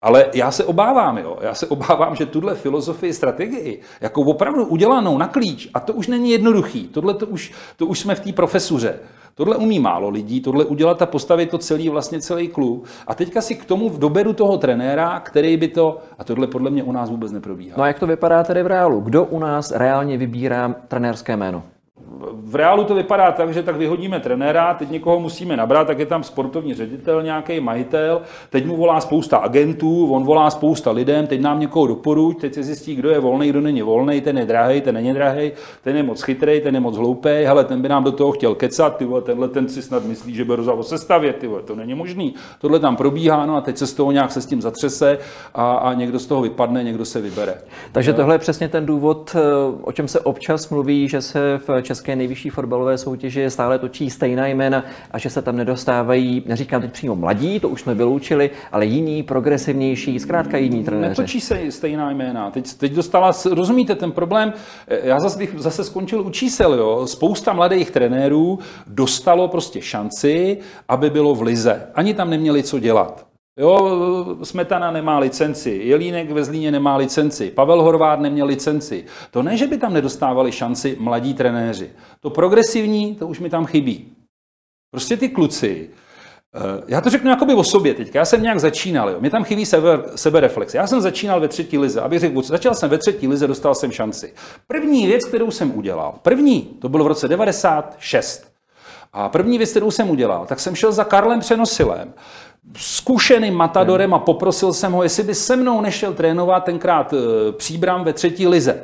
[0.02, 5.18] Ale já se obávám, jo, já se obávám, že tuhle filozofii, strategii, jako opravdu udělanou
[5.18, 8.34] na klíč, a to už není jednoduchý, tohle to už, to už jsme v té
[8.34, 9.00] profesuře.
[9.36, 12.86] Tohle umí málo lidí, tohle udělat a postavit to celý, vlastně celý klub.
[13.08, 16.84] A teďka si k tomu doberu toho trenéra, který by to, a tohle podle mě
[16.84, 17.76] u nás vůbec neprobíhá.
[17.78, 19.00] No a jak to vypadá tedy v reálu?
[19.00, 21.64] Kdo u nás reálně vybírá trenérské jméno?
[22.34, 26.06] V reálu to vypadá tak, že tak vyhodíme trenéra, teď někoho musíme nabrat, tak je
[26.06, 31.42] tam sportovní ředitel, nějaký majitel, teď mu volá spousta agentů, on volá spousta lidem, teď
[31.42, 34.82] nám někoho doporuč, teď se zjistí, kdo je volný, kdo není volný, ten je drahý,
[34.82, 35.52] ten není drahý,
[35.84, 38.56] ten je moc chytrý, ten je moc hloupý, hele, ten by nám do toho chtěl
[38.56, 41.76] kecat, ty vole, tenhle ten si snad myslí, že bude rozhovor sestavě, ty vole, to
[41.76, 42.34] není možný.
[42.62, 45.18] Tohle tam probíhá, no a teď se z toho nějak se s tím zatřese
[45.54, 47.56] a, a někdo z toho vypadne, někdo se vybere.
[47.92, 49.36] Takže tohle je přesně ten důvod,
[49.82, 54.48] o čem se občas mluví, že se v české nejvyšší fotbalové soutěži stále točí stejná
[54.48, 58.86] jména a že se tam nedostávají, neříkám teď přímo mladí, to už jsme vyloučili, ale
[58.86, 61.10] jiní, progresivnější, zkrátka jiní trenéři.
[61.10, 62.52] Netočí se stejná jména.
[62.52, 64.54] Teď, teď dostala, rozumíte, ten problém,
[65.04, 67.08] já zase bych zase skončil u čísel, jo.
[67.08, 71.88] Spousta mladých trenérů dostalo prostě šanci, aby bylo v lize.
[71.96, 73.28] Ani tam neměli co dělat.
[73.60, 79.06] Jo, Smetana nemá licenci, Jelínek ve Zlíně nemá licenci, Pavel Horváth neměl licenci.
[79.32, 81.92] To ne, že by tam nedostávali šanci mladí trenéři.
[82.20, 84.12] To progresivní, to už mi tam chybí.
[84.92, 85.90] Prostě ty kluci,
[86.56, 88.16] eh, já to řeknu jakoby o sobě teď.
[88.16, 89.20] Já jsem nějak začínal, jo.
[89.20, 90.74] mě tam chybí sebe, sebereflex.
[90.74, 93.92] Já jsem začínal ve třetí lize, abych řekl, začal jsem ve třetí lize, dostal jsem
[93.92, 94.34] šanci.
[94.68, 98.48] První věc, kterou jsem udělal, první, to bylo v roce 96.
[99.14, 102.14] A první věc, kterou jsem udělal, tak jsem šel za Karlem Přenosilem
[102.76, 108.04] zkušeným matadorem a poprosil jsem ho, jestli by se mnou nešel trénovat tenkrát eh, příbram
[108.04, 108.84] ve třetí lize.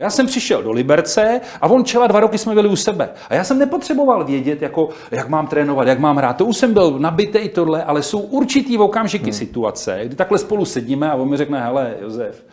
[0.00, 3.10] Já jsem přišel do Liberce a on čela dva roky jsme byli u sebe.
[3.28, 6.36] A já jsem nepotřeboval vědět, jako, jak mám trénovat, jak mám hrát.
[6.36, 9.32] To už jsem byl nabitý tohle, ale jsou určitý okamžiky hmm.
[9.32, 12.44] situace, kdy takhle spolu sedíme a on mi řekne, hele, Josef,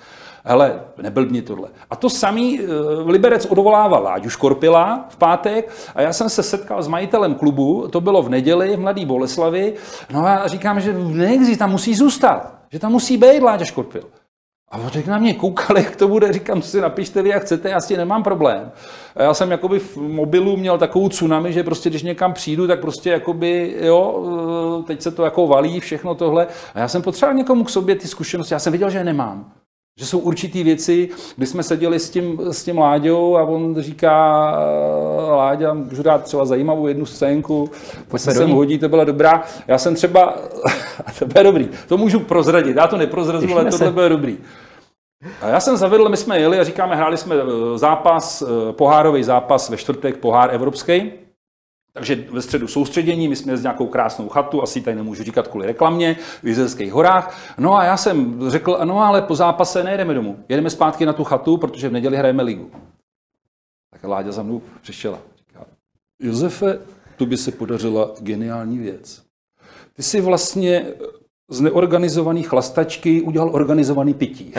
[0.44, 1.70] hele, neblbni tohle.
[1.90, 2.66] A to samý eh,
[3.06, 8.02] Liberec odvolával Láďu Škorpila v pátek a já jsem se setkal s majitelem klubu, to
[8.02, 9.74] bylo v neděli v Mladý Boleslavi,
[10.14, 14.04] no a říkám, že neexistuje, tam musí zůstat, že tam musí být Láďa Škorpil.
[14.74, 17.70] A on řekl na mě, koukal, jak to bude, říkám, si napište vy, jak chcete,
[17.70, 18.72] já s tím nemám problém.
[19.16, 22.82] A já jsem jakoby v mobilu měl takovou tsunami, že prostě, když někam přijdu, tak
[22.82, 24.26] prostě jakoby, jo,
[24.80, 26.48] eh, teď se to jako valí, všechno tohle.
[26.74, 29.52] A já jsem potřeboval někomu k sobě ty zkušenosti, já jsem viděl, že je nemám.
[30.00, 34.56] Že jsou určitý věci, kdy jsme seděli s tím, s tím Láďou a on říká,
[35.36, 37.70] Láďa, můžu dát třeba zajímavou jednu scénku,
[38.08, 39.44] pojď se sem hodí, to byla dobrá.
[39.68, 40.38] Já jsem třeba,
[41.20, 44.38] to bude dobrý, to můžu prozradit, já to neprozrazu, ale tohle bude dobrý.
[45.42, 49.24] A já jsem zavedl, my jsme jeli a říkáme, hráli jsme eh, zápas, eh, pohárový
[49.24, 51.12] zápas ve čtvrtek, pohár evropský.
[51.94, 55.66] Takže ve středu soustředění, my jsme z nějakou krásnou chatu, asi tady nemůžu říkat kvůli
[55.66, 57.56] reklamě, v Jizelských horách.
[57.58, 61.24] No a já jsem řekl, no ale po zápase nejedeme domů, jedeme zpátky na tu
[61.24, 62.72] chatu, protože v neděli hrajeme ligu.
[63.90, 65.20] Tak Láďa za mnou přišla.
[65.38, 65.66] Říká,
[66.20, 66.80] Josefe,
[67.16, 69.24] tu by se podařila geniální věc.
[69.94, 70.86] Ty si vlastně
[71.50, 74.54] z neorganizované chlastačky udělal organizovaný pití.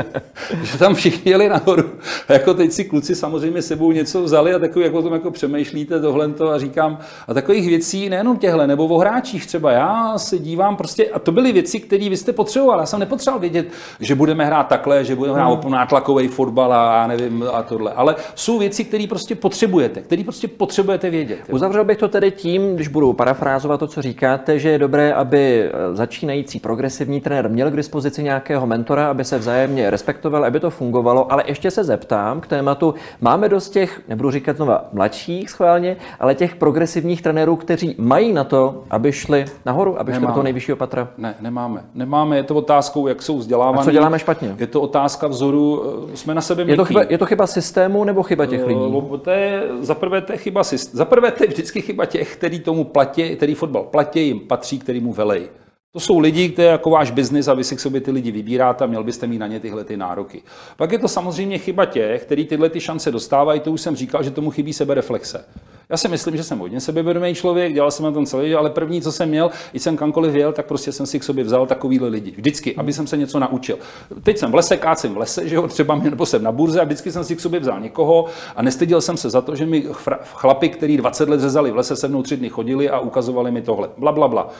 [0.62, 1.90] že tam všichni jeli nahoru.
[2.28, 5.30] A jako teď si kluci samozřejmě sebou něco vzali a takový, jako o tom jako
[5.30, 9.72] přemýšlíte tohle a říkám, a takových věcí nejenom těhle, nebo o hráčích třeba.
[9.72, 12.80] Já se dívám prostě, a to byly věci, které vy jste potřeboval.
[12.80, 13.68] Já jsem nepotřeboval vědět,
[14.00, 15.72] že budeme hrát takhle, že budeme hrát hmm.
[15.72, 17.92] nátlakový fotbal a já nevím a tohle.
[17.92, 21.38] Ale jsou věci, které prostě potřebujete, které prostě potřebujete vědět.
[21.52, 25.70] Uzavřel bych to tedy tím, když budu parafrázovat to, co říkáte, že je dobré, aby
[25.92, 30.70] začínali začínající progresivní trenér měl k dispozici nějakého mentora, aby se vzájemně respektoval, aby to
[30.70, 35.96] fungovalo, ale ještě se zeptám k tématu, máme dost těch, nebudu říkat znova mladších schválně,
[36.20, 40.20] ale těch progresivních trenérů, kteří mají na to, aby šli nahoru, aby nemáme.
[40.20, 41.08] šli do toho nejvyššího patra?
[41.18, 41.84] Ne, nemáme.
[41.94, 43.80] Nemáme, je to otázkou, jak jsou vzdělávaní.
[43.80, 44.54] A co děláme špatně?
[44.58, 48.04] Je to otázka vzoru, eh, jsme na sebe je to, chyba, je to chyba systému
[48.04, 48.80] nebo chyba těch lidí?
[49.14, 50.98] Eh, to je, za prvé to je chyba systému.
[50.98, 54.78] Za prvé to je vždycky chyba těch, který tomu platí, který fotbal platí, jim patří,
[54.78, 55.48] který mu velej.
[55.92, 58.30] To jsou lidi, kteří je jako váš biznis a vy si k sobě ty lidi
[58.30, 60.42] vybíráte a měl byste mít na ně tyhle ty nároky.
[60.76, 64.22] Pak je to samozřejmě chyba těch, kteří tyhle ty šance dostávají, to už jsem říkal,
[64.22, 65.44] že tomu chybí sebereflexe.
[65.88, 69.02] Já si myslím, že jsem hodně sebevědomý člověk, dělal jsem na tom celý, ale první,
[69.02, 72.08] co jsem měl, i jsem kamkoliv jel, tak prostě jsem si k sobě vzal takovýhle
[72.08, 72.30] lidi.
[72.30, 73.78] Vždycky, aby jsem se něco naučil.
[74.22, 76.80] Teď jsem v lese, kácím v lese, že jo, třeba mě, nebo jsem na burze
[76.80, 78.26] a vždycky jsem si k sobě vzal někoho
[78.56, 79.84] a nestyděl jsem se za to, že mi
[80.24, 83.62] chlapi, který 20 let řezali v lese, se mnou tři dny chodili a ukazovali mi
[83.62, 83.88] tohle.
[83.98, 84.50] Bla, bla, bla.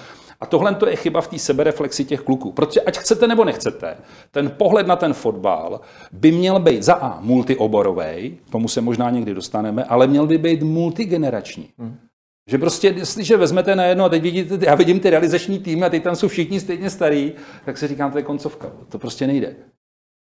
[0.41, 2.53] A tohle to je chyba v té sebereflexi těch kluků.
[2.53, 3.97] Protože ať chcete nebo nechcete,
[4.31, 5.81] ten pohled na ten fotbal
[6.13, 10.63] by měl být za A multioborový, tomu se možná někdy dostaneme, ale měl by být
[10.63, 11.69] multigenerační.
[11.79, 11.97] Hmm.
[12.51, 15.89] Že prostě, jestliže vezmete na jedno a teď vidíte, já vidím ty realizační týmy a
[15.89, 17.33] teď tam jsou všichni stejně starý,
[17.65, 18.73] tak si říkám, to je koncovka.
[18.89, 19.57] To prostě nejde.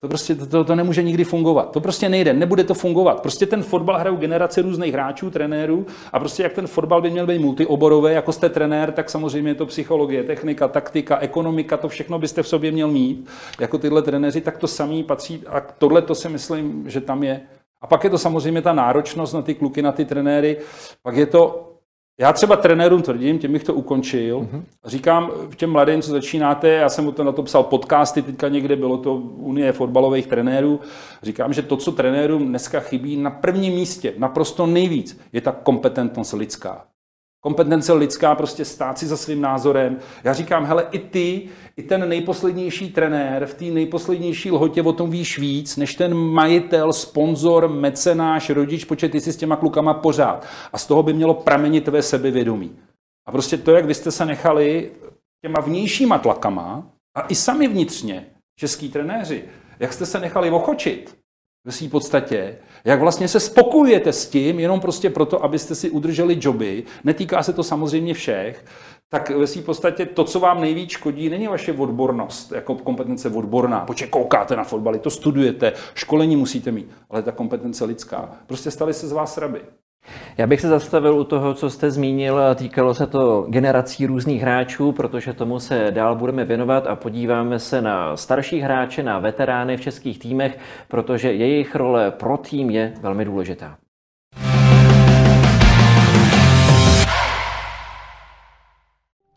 [0.03, 1.71] To prostě to, to, nemůže nikdy fungovat.
[1.71, 3.21] To prostě nejde, nebude to fungovat.
[3.21, 7.27] Prostě ten fotbal hrajou generace různých hráčů, trenérů a prostě jak ten fotbal by měl
[7.27, 12.19] být multioborový, jako jste trenér, tak samozřejmě je to psychologie, technika, taktika, ekonomika, to všechno
[12.19, 13.29] byste v sobě měl mít.
[13.61, 17.41] Jako tyhle trenéři, tak to samý patří a tohle to si myslím, že tam je.
[17.83, 20.57] A pak je to samozřejmě ta náročnost na ty kluky, na ty trenéry.
[21.03, 21.70] Pak je to
[22.21, 24.41] já třeba trenérům tvrdím, tím bych to ukončil.
[24.41, 24.63] Mm-hmm.
[24.85, 28.49] Říkám v těm mladým, co začínáte, já jsem o to na to psal podcasty, teďka
[28.49, 30.81] někde bylo to Unie fotbalových trenérů.
[31.23, 36.33] Říkám, že to, co trenérům dneska chybí na prvním místě, naprosto nejvíc, je ta kompetentnost
[36.33, 36.85] lidská.
[37.43, 39.99] Kompetence lidská, prostě stát si za svým názorem.
[40.25, 45.11] Já říkám, hele, i ty, i ten nejposlednější trenér v té nejposlednější lhotě o tom
[45.11, 50.47] víš víc, než ten majitel, sponzor, mecenáš, rodič, počet ty si s těma klukama pořád.
[50.73, 52.77] A z toho by mělo pramenit tvé sebevědomí.
[53.29, 54.93] A prostě to, jak vy jste se nechali
[55.45, 58.27] těma vnějšíma tlakama, a i sami vnitřně,
[58.59, 59.45] český trenéři,
[59.79, 61.20] jak jste se nechali ochočit,
[61.65, 66.39] ve své podstatě, jak vlastně se spokojujete s tím, jenom prostě proto, abyste si udrželi
[66.41, 68.65] joby, netýká se to samozřejmě všech,
[69.09, 73.81] tak ve své podstatě to, co vám nejvíc škodí, není vaše odbornost, jako kompetence odborná,
[73.81, 78.37] protože koukáte na fotbaly, to studujete, školení musíte mít, ale ta kompetence lidská.
[78.47, 79.61] Prostě stali se z vás raby.
[80.41, 82.41] Já bych se zastavil u toho, co jste zmínil.
[82.55, 87.83] Týkalo se to generací různých hráčů, protože tomu se dál budeme věnovat a podíváme se
[87.83, 90.59] na starší hráče, na veterány v českých týmech,
[90.89, 93.77] protože jejich role pro tým je velmi důležitá.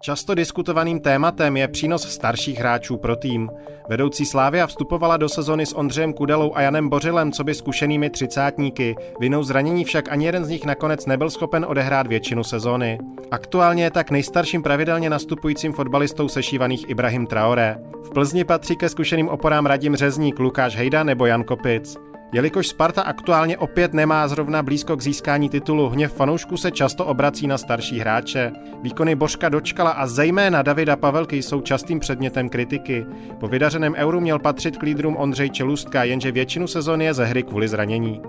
[0.05, 3.49] Často diskutovaným tématem je přínos starších hráčů pro tým.
[3.89, 8.95] Vedoucí Slávia vstupovala do sezony s Ondřejem Kudelou a Janem Bořilem, co by zkušenými třicátníky.
[9.19, 12.99] Vinou zranění však ani jeden z nich nakonec nebyl schopen odehrát většinu sezóny.
[13.31, 17.77] Aktuálně je tak nejstarším pravidelně nastupujícím fotbalistou sešívaných Ibrahim Traoré.
[18.03, 21.97] V Plzni patří ke zkušeným oporám Radim Řezník, Lukáš Hejda nebo Jan Kopic.
[22.33, 27.47] Jelikož Sparta aktuálně opět nemá zrovna blízko k získání titulu, hněv fanoušků se často obrací
[27.47, 28.51] na starší hráče.
[28.81, 33.05] Výkony Božka Dočkala a zejména Davida Pavelky jsou častým předmětem kritiky.
[33.39, 37.43] Po vydařeném euru měl patřit k lídrům Ondřej Čelustka, jenže většinu sezóny je ze hry
[37.43, 38.21] kvůli zranění.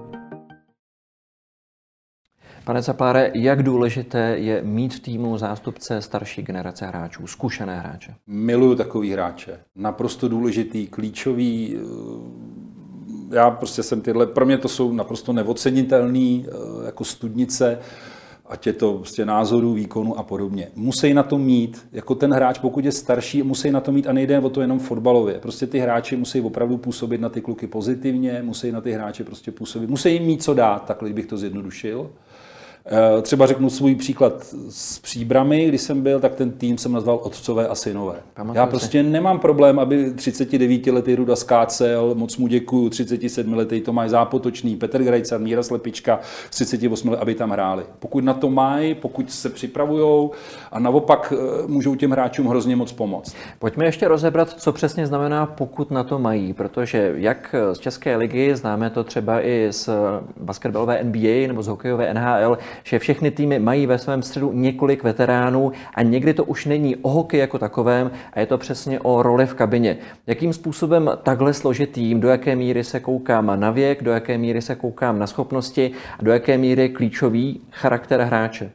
[2.65, 8.15] Pane Zapláre, jak důležité je mít v týmu zástupce starší generace hráčů, zkušené hráče?
[8.27, 9.61] Miluju takový hráče.
[9.77, 11.79] Naprosto důležitý, klíčový,
[13.35, 17.79] já prostě jsem tyhle, pro mě to jsou naprosto neocenitelný eh, jako studnice,
[18.47, 20.69] ať je to prostě názorů, výkonu a podobně.
[20.77, 24.13] Musí na to mít, jako ten hráč, pokud je starší, musí na to mít a
[24.13, 25.39] nejde o to jenom fotbalově.
[25.39, 29.53] Prostě ty hráči musí opravdu působit na ty kluky pozitivně, musí na ty hráče prostě
[29.53, 32.11] působit, musí jim mít co dát, takhle bych to zjednodušil.
[32.87, 37.21] Eh, třeba řeknu svůj příklad s příbrami, když jsem byl, tak ten tým jsem nazval
[37.23, 38.15] Otcové a synové.
[38.35, 39.11] Pamatuji Já prostě si.
[39.11, 45.63] nemám problém, aby 39-letý Ruda skácel, moc mu děkuju, 37-letý Tomáš Zápotočný, Petr Grajcar, Míra
[45.63, 46.21] Slepička,
[46.51, 47.85] 38 let, aby tam hráli.
[47.99, 50.31] Pokud na to mají, pokud se připravují
[50.73, 53.35] a naopak eh, můžou těm hráčům hrozně moc pomoct.
[53.59, 58.57] Pojďme ještě rozebrat, co přesně znamená, pokud na to mají, protože jak z České ligy,
[58.57, 59.89] známe to třeba i z
[60.41, 65.73] basketbalové NBA nebo z hokejové NHL, že všechny týmy mají ve svém středu několik veteránů
[65.95, 69.47] a někdy to už není o hokeji jako takovém a je to přesně o roli
[69.47, 69.97] v kabině.
[70.27, 74.63] Jakým způsobem takhle složit tým, do jaké míry se koukám na věk, do jaké míry
[74.63, 78.71] se koukám na schopnosti a do jaké míry klíčový charakter hráče?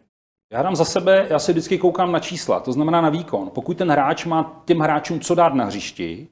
[0.54, 3.52] Já dám za sebe, já si vždycky koukám na čísla, to znamená na výkon.
[3.54, 6.28] Pokud ten hráč má těm hráčům co dát na hřišti,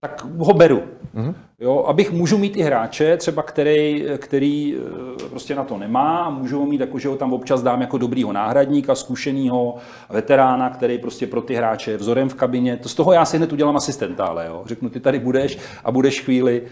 [0.00, 0.82] tak ho beru.
[1.14, 1.34] Mm-hmm.
[1.60, 6.30] Jo, abych můžu mít i hráče, třeba který, který eh, prostě na to nemá a
[6.30, 9.74] můžu ho mít jako, že ho tam občas dám jako dobrýho náhradníka, zkušenýho
[10.10, 12.76] veterána, který prostě pro ty hráče je vzorem v kabině.
[12.76, 14.62] To z toho já si hned udělám asistenta, ale jo.
[14.66, 16.62] Řeknu, ty tady budeš a budeš chvíli.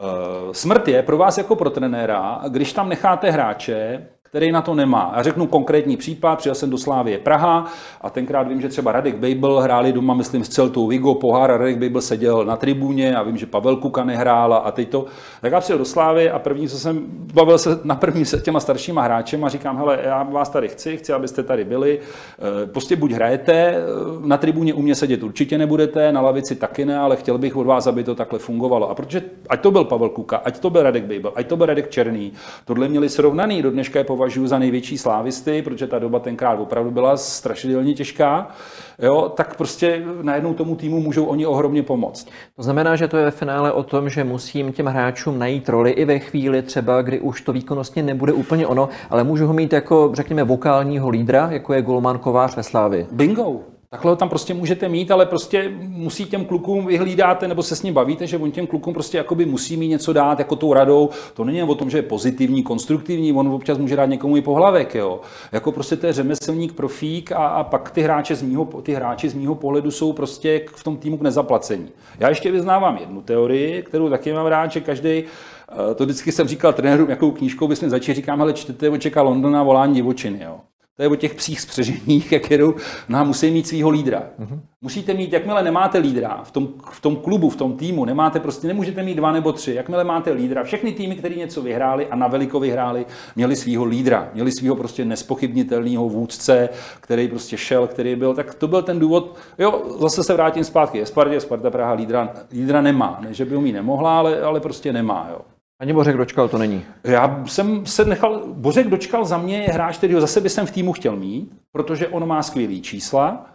[0.00, 4.74] Eh, smrt je pro vás jako pro trenéra, když tam necháte hráče, který na to
[4.74, 5.12] nemá.
[5.16, 7.66] Já řeknu konkrétní případ, přijel jsem do Slávie Praha
[8.00, 11.56] a tenkrát vím, že třeba Radek Babel hráli doma, myslím, s Celtou Vigo, pohár a
[11.56, 15.06] Radek Babel seděl na tribuně a vím, že Pavel Kuka nehrála a teď to.
[15.40, 18.60] Tak já přijel do Slávy a první, co jsem bavil se na první se těma
[18.60, 22.00] staršíma hráčema a říkám, hele, já vás tady chci, chci, abyste tady byli.
[22.38, 23.82] Eh, prostě buď hrajete, eh,
[24.20, 27.66] na tribuně u mě sedět určitě nebudete, na lavici taky ne, ale chtěl bych od
[27.66, 28.90] vás, aby to takhle fungovalo.
[28.90, 31.66] A protože ať to byl Pavel Kuka, ať to byl Radek Babel, ať to byl
[31.66, 32.32] Radek Černý,
[32.64, 36.90] tohle měli srovnaný, do dneška je považuji za největší slávisty, protože ta doba tenkrát opravdu
[36.90, 38.50] byla strašidelně těžká,
[38.98, 42.28] jo, tak prostě najednou tomu týmu můžou oni ohromně pomoct.
[42.56, 45.90] To znamená, že to je ve finále o tom, že musím těm hráčům najít roli
[45.90, 49.72] i ve chvíli třeba, kdy už to výkonnostně nebude úplně ono, ale můžu ho mít
[49.72, 53.06] jako, řekněme, vokálního lídra, jako je Golman Kovář ve Slávi.
[53.12, 53.77] Bingo.
[53.90, 57.82] Takhle ho tam prostě můžete mít, ale prostě musí těm klukům vyhlídáte nebo se s
[57.82, 61.10] ním bavíte, že on těm klukům prostě jakoby musí mít něco dát jako tou radou.
[61.34, 64.94] To není o tom, že je pozitivní, konstruktivní, on občas může dát někomu i pohlavek,
[64.94, 65.20] jo.
[65.52, 69.28] Jako prostě to je řemeslník, profík a, a pak ty hráče z mýho, ty hráči
[69.28, 71.88] z mýho pohledu jsou prostě v tom týmu k nezaplacení.
[72.18, 76.48] Já ještě vyznávám jednu teorii, kterou taky mám rád, že každý eh, to vždycky jsem
[76.48, 80.40] říkal trenérům, jakou knížkou bychom začali, říkám, ale čtete očeka Londona volání divočiny.
[80.44, 80.60] Jo.
[80.98, 82.74] To je o těch psích spřeženích, jak jedou,
[83.08, 84.22] no a musí mít svého lídra.
[84.40, 84.60] Mm-hmm.
[84.80, 88.68] Musíte mít, jakmile nemáte lídra v tom, v tom klubu, v tom týmu, nemáte prostě,
[88.68, 89.74] nemůžete mít dva nebo tři.
[89.74, 93.06] Jakmile máte lídra, všechny týmy, které něco vyhráli a na veliko vyhráli,
[93.36, 96.68] měli svého lídra, měli svého prostě nespochybnitelného vůdce,
[97.00, 99.36] který prostě šel, který byl, tak to byl ten důvod.
[99.58, 100.98] Jo, zase se vrátím zpátky.
[100.98, 103.18] Je Spartě, Sparta Praha lídra, lídra nemá.
[103.20, 105.28] Ne, že by ho mít nemohla, ale, ale prostě nemá.
[105.30, 105.57] Jo.
[105.80, 106.84] Ani Bořek dočkal to není.
[107.04, 110.66] Já jsem se nechal, Bořek dočkal za mě je hráč, který ho zase by jsem
[110.66, 113.46] v týmu chtěl mít, protože on má skvělý čísla.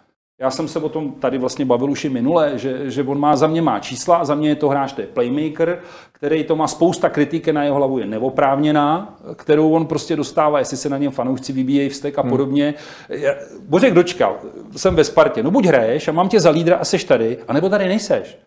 [0.41, 3.35] Já jsem se o tom tady vlastně bavil už i minule, že, že on má
[3.35, 5.79] za mě má čísla a za mě je to hráč, to je playmaker,
[6.11, 10.77] který to má spousta kritiky na jeho hlavu, je neoprávněná, kterou on prostě dostává, jestli
[10.77, 12.31] se na něm fanoušci vybíjejí vztek a hmm.
[12.31, 12.73] podobně.
[13.59, 14.37] Bořek dočkal,
[14.75, 17.69] jsem ve Spartě, no buď hraješ a mám tě za lídra a seš tady, anebo
[17.69, 18.37] tady nejseš.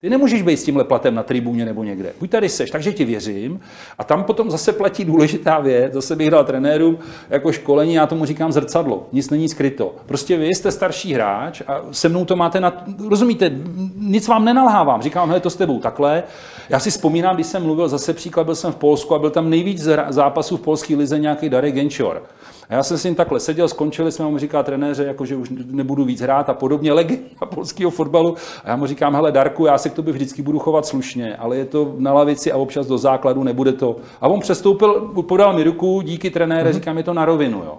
[0.00, 2.12] Ty nemůžeš být s tímhle platem na tribuně nebo někde.
[2.20, 3.60] Buď tady seš, takže ti věřím.
[3.98, 5.92] A tam potom zase platí důležitá věc.
[5.92, 6.98] Zase bych dal trenérům
[7.30, 9.08] jako školení, já tomu říkám zrcadlo.
[9.12, 9.94] Nic není skryto.
[10.06, 12.84] Prostě vy jste starší hráč a se mnou to máte na...
[13.08, 13.50] Rozumíte,
[13.96, 15.02] nic vám nenalhávám.
[15.02, 16.22] Říkám, hele, to s tebou takhle.
[16.68, 19.50] Já si vzpomínám, když jsem mluvil, zase příklad, byl jsem v Polsku a byl tam
[19.50, 22.22] nejvíc zápasů v polské lize nějaký Darek Genčor.
[22.68, 25.50] A já jsem s ním takhle seděl, skončili jsme, mu říká trenéře, jako, že už
[25.70, 28.34] nebudu víc hrát a podobně, legenda polského fotbalu.
[28.64, 31.56] A já mu říkám, hele Darku, já se k tobě vždycky budu chovat slušně, ale
[31.56, 33.96] je to na lavici a občas do základu nebude to.
[34.20, 36.74] A on přestoupil, podal mi ruku, díky trenére, mm-hmm.
[36.74, 37.58] říkám, je to na rovinu.
[37.58, 37.78] Jo.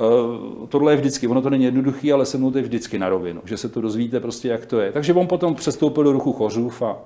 [0.00, 3.08] Uh, tohle je vždycky, ono to není jednoduché, ale se mnou to je vždycky na
[3.08, 4.92] rovinu, že se to dozvíte prostě, jak to je.
[4.92, 6.96] Takže on potom přestoupil do ruchu Chořův a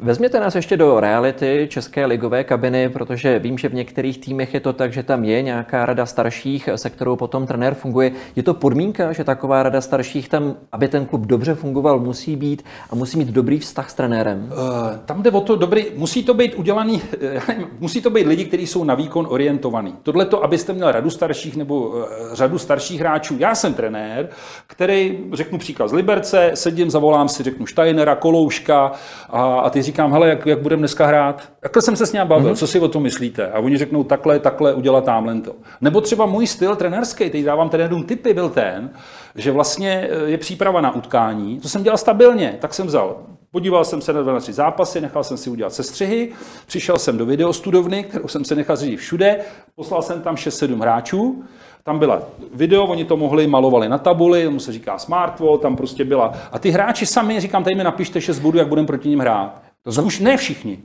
[0.00, 4.60] Vezměte nás ještě do reality české ligové kabiny, protože vím, že v některých týmech je
[4.60, 8.12] to tak, že tam je nějaká rada starších, se kterou potom trenér funguje.
[8.36, 12.64] Je to podmínka, že taková rada starších tam, aby ten klub dobře fungoval, musí být
[12.90, 14.52] a musí mít dobrý vztah s trenérem?
[14.52, 17.02] Uh, tam jde o to dobrý, musí to být udělaný,
[17.80, 19.94] musí to být lidi, kteří jsou na výkon orientovaní.
[20.02, 22.04] Tohle to, abyste měl radu starších nebo uh,
[22.34, 23.36] řadu starších hráčů.
[23.38, 24.28] Já jsem trenér,
[24.66, 28.92] který, řeknu příklad z Liberce, sedím, zavolám si, řeknu Steinera, Kolouška
[29.30, 31.42] a a ty říkám, hele, jak, jak budeme dneska hrát?
[31.62, 32.56] Jakhle jsem se s ním bavil, mm-hmm.
[32.56, 33.50] co si o tom myslíte?
[33.50, 35.54] A oni řeknou takhle, takhle, udělat tamhle to.
[35.80, 38.90] Nebo třeba můj styl trenerský, teď dávám trenérům typy, byl ten,
[39.34, 43.16] že vlastně eh, je příprava na utkání, to jsem dělal stabilně, tak jsem vzal
[43.54, 46.32] Podíval jsem se na 12 zápasy, nechal jsem si udělat sestřihy,
[46.66, 49.40] přišel jsem do videostudovny, kterou jsem se nechal řídit všude,
[49.74, 51.44] poslal jsem tam 6-7 hráčů,
[51.86, 52.22] tam byla
[52.54, 56.34] video, oni to mohli, malovali na tabuli, tomu se říká smartwall, tam prostě byla.
[56.52, 59.62] A ty hráči sami, říkám, tady mi napište 6 bodů, jak budeme proti ním hrát.
[59.82, 60.78] To už ne všichni.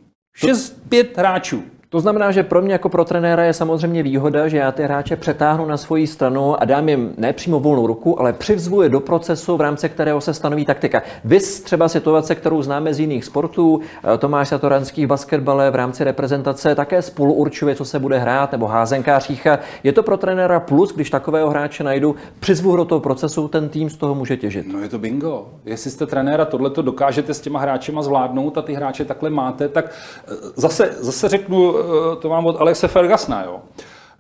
[0.44, 1.64] 6-5 hráčů.
[1.92, 5.16] To znamená, že pro mě jako pro trenéra je samozřejmě výhoda, že já ty hráče
[5.16, 9.00] přetáhnu na svoji stranu a dám jim ne přímo volnou ruku, ale přivzvu je do
[9.00, 11.02] procesu, v rámci kterého se stanoví taktika.
[11.24, 13.82] Vy třeba situace, kterou známe z jiných sportů,
[14.14, 18.52] eh, Tomáš Satoranský v basketbale v rámci reprezentace také spolu určuje, co se bude hrát,
[18.52, 19.48] nebo házenkářích.
[19.84, 23.90] Je to pro trenéra plus, když takového hráče najdu, přizvu do toho procesu, ten tým
[23.90, 24.74] z toho může těžit.
[24.74, 25.48] No je to bingo.
[25.66, 29.68] Jestli jste trenéra, tohle to dokážete s těma hráčema zvládnout a ty hráče takhle máte,
[29.70, 29.86] tak
[30.28, 31.79] eh, zase, zase řeknu
[32.22, 33.62] to mám od Alexe Fergasna, jo.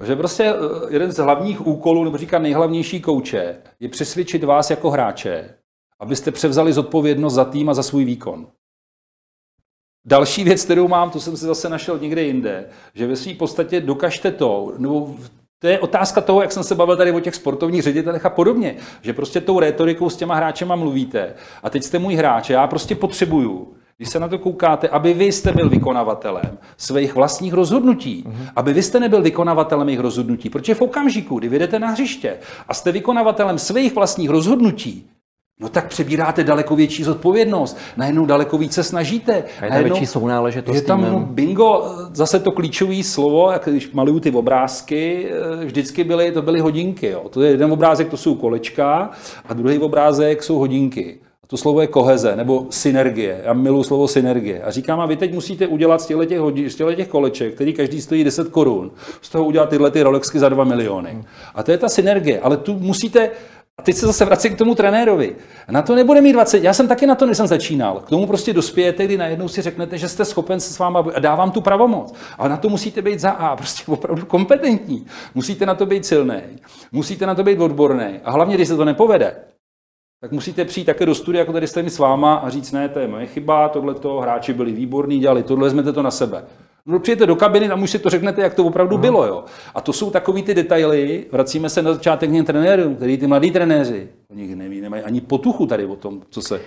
[0.04, 0.54] Že prostě eh,
[0.90, 5.56] jeden z hlavních úkolů, nebo říká nejhlavnější kouče, je přesvědčit vás jako hráče,
[6.00, 8.48] abyste převzali zodpovědnost za tým a za svůj výkon.
[10.06, 13.82] Další věc, kterou mám, to jsem si zase našel někde jinde, že ve své podstatě
[13.82, 15.16] dokažte to, nebo
[15.60, 18.76] to je otázka toho, jak jsem se bavil tady o těch sportovních ředitelech a podobně,
[19.02, 21.34] že prostě tou rétorikou s těma hráčema mluvíte
[21.64, 25.26] a teď jste můj hráč, já prostě potřebuju, když se na to koukáte, aby vy
[25.26, 28.52] jste byl vykonavatelem svých vlastních rozhodnutí, mm-hmm.
[28.56, 32.38] aby vy jste nebyl vykonavatelem jejich rozhodnutí, protože v okamžiku, kdy vyjdete na hřiště
[32.68, 35.10] a jste vykonavatelem svých vlastních rozhodnutí,
[35.62, 39.44] No tak přebíráte daleko větší zodpovědnost, najednou daleko více snažíte.
[39.62, 43.92] A je tam větší sounáležitost Je tam no, bingo, zase to klíčové slovo, jak když
[43.92, 45.32] maluju ty obrázky,
[45.62, 47.08] eh, vždycky byly, to byly hodinky.
[47.08, 47.26] Jo.
[47.30, 49.10] To je jeden obrázek, to jsou kolečka,
[49.46, 51.20] a druhý obrázek jsou hodinky.
[51.50, 53.42] To slovo je koheze nebo synergie.
[53.44, 54.62] Já miluji slovo synergie.
[54.62, 57.74] A říkám, a vy teď musíte udělat z těchto těch, hodin, z těch koleček, který
[57.74, 58.92] každý stojí 10 korun,
[59.22, 61.24] z toho udělat tyhle ty Rolexky za 2 miliony.
[61.56, 62.40] A to je ta synergie.
[62.40, 63.32] Ale tu musíte
[63.78, 65.36] a teď se zase vracím k tomu trenérovi.
[65.70, 66.64] Na to nebude mít 20.
[66.64, 68.00] Já jsem taky na to, než jsem začínal.
[68.00, 71.20] K tomu prostě dospějete, kdy najednou si řeknete, že jste schopen se s váma a
[71.20, 72.14] dávám tu pravomoc.
[72.38, 75.06] Ale na to musíte být za A, prostě opravdu kompetentní.
[75.36, 76.42] Musíte na to být silný.
[76.92, 78.20] Musíte na to být odborný.
[78.24, 79.36] A hlavně, když se to nepovede,
[80.22, 82.90] tak musíte přijít také do studia, jako tady jste mi s váma a říct, ne,
[82.90, 86.46] to je moje chyba, tohle to hráči byli výborní, dělali tohle, vezmete to na sebe.
[86.86, 89.02] No, přijete do kabiny a už si to řeknete, jak to opravdu uh-huh.
[89.02, 89.26] bylo.
[89.26, 89.44] Jo.
[89.76, 93.52] A to jsou takový ty detaily, vracíme se na začátek těm trenérům, který ty mladí
[93.52, 96.62] trenéři, oni neví, nemají ani potuchu tady o tom, co se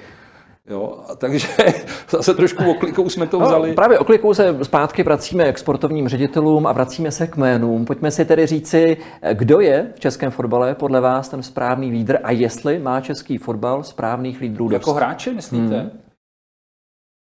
[0.71, 1.49] Jo, a takže
[2.11, 3.69] zase trošku oklikou jsme to no, vzali.
[3.69, 7.85] No, právě oklikou se zpátky vracíme k sportovním ředitelům a vracíme se k jménům.
[7.85, 8.97] Pojďme si tedy říci,
[9.33, 13.83] kdo je v českém fotbale podle vás ten správný lídr a jestli má český fotbal
[13.83, 14.81] správných lídrů dost.
[14.81, 15.81] Jako hráče, myslíte?
[15.81, 16.01] Hmm.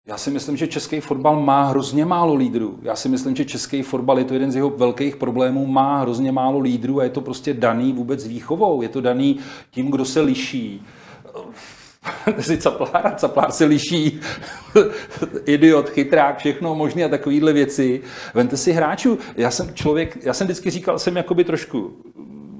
[0.08, 2.78] Já si myslím, že český fotbal má hrozně málo lídrů.
[2.82, 6.32] Já si myslím, že český fotbal je to jeden z jeho velkých problémů, má hrozně
[6.32, 8.82] málo lídrů a je to prostě daný vůbec výchovou.
[8.82, 9.38] Je to daný
[9.70, 10.82] tím, kdo se liší.
[12.40, 14.20] Si caplár, caplár se liší,
[15.46, 18.02] idiot, chytrák, všechno možné a takovéhle věci.
[18.34, 19.18] Vente si hráčů.
[19.36, 21.96] Já jsem člověk, já jsem vždycky říkal, jsem jakoby trošku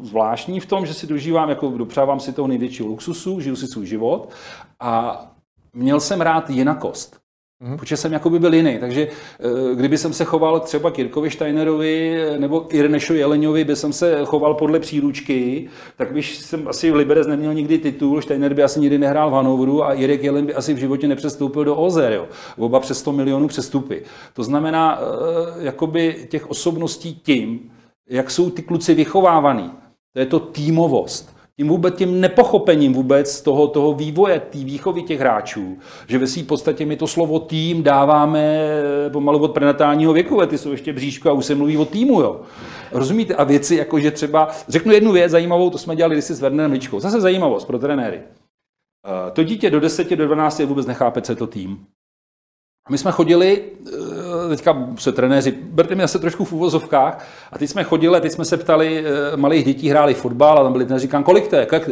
[0.02, 3.86] zvláštní v tom, že si dožívám, jako dopřávám si toho největšího luxusu, žiju si svůj
[3.86, 4.30] život
[4.80, 5.24] a
[5.72, 7.27] měl jsem rád jinakost.
[7.62, 7.76] Mm-hmm.
[7.76, 8.78] Protože jsem jakoby byl jiný.
[8.78, 13.92] Takže eh, kdyby jsem se choval třeba k Jirkovi Steinerovi nebo Irnešo Jeleňovi, by jsem
[13.92, 18.62] se choval podle příručky, tak bych jsem asi v Liberec neměl nikdy titul, Steiner by
[18.62, 22.12] asi nikdy nehrál v Hanoveru a Jirek Jelen by asi v životě nepřestoupil do Ozer.
[22.12, 22.28] Jo.
[22.56, 24.02] Oba přes 100 milionů přestupy.
[24.32, 27.70] To znamená, eh, jakoby těch osobností tím,
[28.10, 29.70] jak jsou ty kluci vychovávaný.
[30.12, 35.20] To je to týmovost tím vůbec tím nepochopením vůbec toho, toho vývoje, té výchovy těch
[35.20, 35.78] hráčů,
[36.08, 38.68] že ve svým podstatě my to slovo tým dáváme
[39.12, 42.40] pomalu od prenatálního věku, ty jsou ještě bříško a už se mluví o týmu, jo.
[42.92, 43.34] Rozumíte?
[43.34, 46.72] A věci, jako že třeba, řeknu jednu věc zajímavou, to jsme dělali kdysi s Wernerem
[46.72, 47.00] Ličkou.
[47.00, 48.20] Zase zajímavost pro trenéry.
[48.20, 51.86] Eh, to dítě do 10, do 12 vůbec nechápe, co je to tým.
[52.90, 53.62] My jsme chodili
[54.48, 58.44] teďka se trenéři, berte mě se trošku v úvozovkách, a teď jsme chodili, teď jsme
[58.44, 61.66] se ptali, eh, malých dětí hráli fotbal a tam byli trenéři, říkám, kolik to je,
[61.66, 61.90] kolik,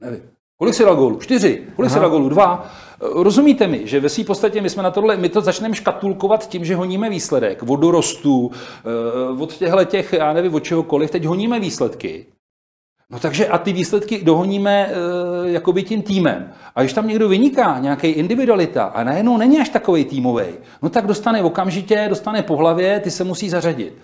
[0.00, 0.20] nevím,
[0.58, 1.18] kolik si dal gólů?
[1.18, 1.62] Čtyři.
[1.76, 2.28] Kolik si dal gólů?
[2.28, 2.70] Dva.
[3.02, 6.48] Eh, rozumíte mi, že ve své podstatě my jsme na tohle, my to začneme škatulkovat
[6.48, 11.60] tím, že honíme výsledek, vodorostu, eh, od těchto těch, já nevím, od čehokoliv, teď honíme
[11.60, 12.26] výsledky.
[13.10, 14.92] No takže a ty výsledky dohoníme e,
[15.50, 16.50] jakoby tím týmem.
[16.74, 20.44] A když tam někdo vyniká, nějaký individualita a najednou není až takový týmový,
[20.82, 23.94] no tak dostane okamžitě, dostane po hlavě, ty se musí zařadit.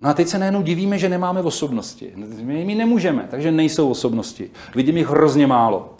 [0.00, 2.12] No a teď se najednou divíme, že nemáme osobnosti.
[2.42, 4.50] My nemůžeme, takže nejsou osobnosti.
[4.74, 5.94] Vidím jich hrozně málo.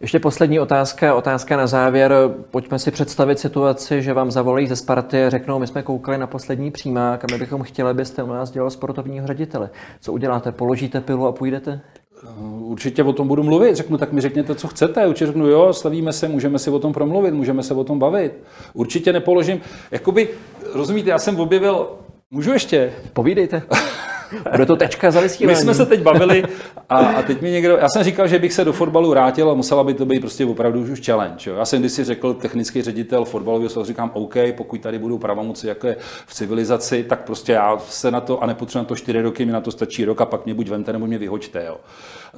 [0.00, 2.14] Ještě poslední otázka, otázka na závěr.
[2.50, 6.70] Pojďme si představit situaci, že vám zavolají ze Sparty řeknou, my jsme koukali na poslední
[6.70, 9.70] přímák a my bychom chtěli, abyste u nás dělal sportovního ředitele.
[10.00, 10.52] Co uděláte?
[10.52, 11.80] Položíte pilu a půjdete?
[12.60, 13.76] Určitě o tom budu mluvit.
[13.76, 15.06] Řeknu, tak mi řekněte, co chcete.
[15.06, 18.32] Určitě řeknu, jo, slavíme se, můžeme si o tom promluvit, můžeme se o tom bavit.
[18.74, 19.60] Určitě nepoložím.
[19.90, 20.28] Jakoby,
[20.74, 21.88] rozumíte, já jsem objevil,
[22.30, 22.92] můžu ještě?
[23.12, 23.62] Povídejte.
[24.50, 25.56] Bude to tečka za vysílání.
[25.56, 26.44] My jsme se teď bavili
[26.88, 29.54] a, a teď mi někdo, já jsem říkal, že bych se do fotbalu vrátil a
[29.54, 31.50] musela by to být prostě opravdu už challenge.
[31.50, 31.56] Jo.
[31.56, 35.66] Já jsem když si řekl technický ředitel fotbalového svazu, říkám, OK, pokud tady budou pravomoci,
[35.66, 35.96] jako je
[36.26, 39.52] v civilizaci, tak prostě já se na to a nepotřebuji na to čtyři roky, mi
[39.52, 41.64] na to stačí rok a pak mě buď vente nebo mě vyhoďte.
[41.66, 41.76] Jo.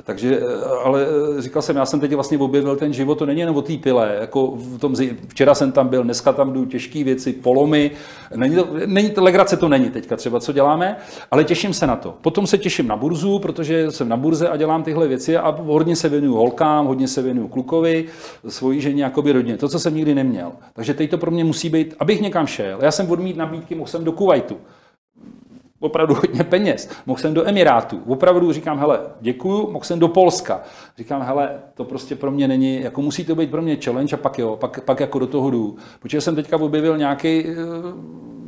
[0.05, 0.41] Takže,
[0.85, 1.07] ale
[1.39, 4.17] říkal jsem, já jsem teď vlastně objevil ten život, to není jen o té pile.
[4.21, 4.95] Jako v tom,
[5.29, 7.91] včera jsem tam byl, dneska tam jdu těžké věci, polomy.
[8.37, 10.97] Není to, není to, legrace to není teďka třeba, co děláme,
[11.31, 12.15] ale těším se na to.
[12.21, 15.97] Potom se těším na burzu, protože jsem na burze a dělám tyhle věci a hodně
[15.97, 18.05] se věnuju holkám, hodně se věnuju klukovi,
[18.49, 19.57] svojí ženě, jakoby rodně.
[19.57, 20.53] To, co jsem nikdy neměl.
[20.73, 22.79] Takže teď to pro mě musí být, abych někam šel.
[22.83, 24.57] Já jsem odmít nabídky, mohl jsem do Kuwaitu
[25.81, 26.91] opravdu hodně peněz.
[27.07, 28.03] Mohl jsem do Emirátů.
[28.07, 30.61] Opravdu říkám, hele, děkuju, mohl jsem do Polska.
[30.99, 34.19] Říkám, hele, to prostě pro mě není, jako musí to být pro mě challenge a
[34.19, 35.77] pak jo, pak, pak jako do toho jdu.
[36.01, 37.55] Protože jsem teďka objevil nějaký, eh,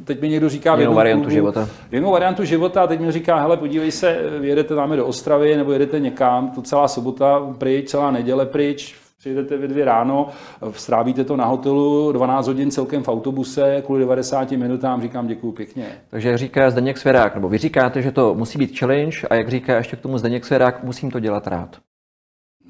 [0.04, 0.76] teď mi někdo říká...
[0.76, 1.68] Jinou variantu klubu, života.
[1.92, 5.72] Jinou variantu života a teď mi říká, hele, podívej se, jedete tam do Ostravy nebo
[5.72, 10.28] jedete někam, to celá sobota pryč, celá neděle pryč, Přijedete ve dvě ráno,
[10.70, 15.86] strávíte to na hotelu 12 hodin celkem v autobuse, kvůli 90 minutám říkám děkuji pěkně.
[16.10, 19.48] Takže jak říká Zdeněk Svěrák, nebo vy říkáte, že to musí být challenge a jak
[19.48, 21.76] říká ještě k tomu Zdeněk Svěrák, musím to dělat rád.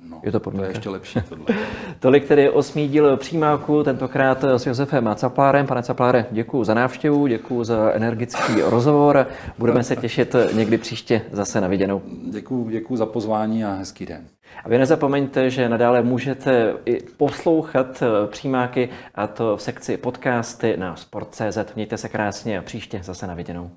[0.09, 0.67] No, je to podmínka.
[0.67, 1.45] To je ještě lepší tohle.
[2.01, 5.67] Tolik tedy osmý díl přímáku, tentokrát s Josefem Caplárem.
[5.67, 9.27] Pane Capláre, děkuji za návštěvu, děkuji za energický rozhovor.
[9.59, 12.03] Budeme se těšit někdy příště zase na viděnou.
[12.31, 14.27] Děkuji, děkuji za pozvání a hezký den.
[14.65, 20.97] A vy nezapomeňte, že nadále můžete i poslouchat přímáky a to v sekci podcasty na
[20.97, 21.75] Sport.cz.
[21.75, 23.71] Mějte se krásně a příště zase na viděnou.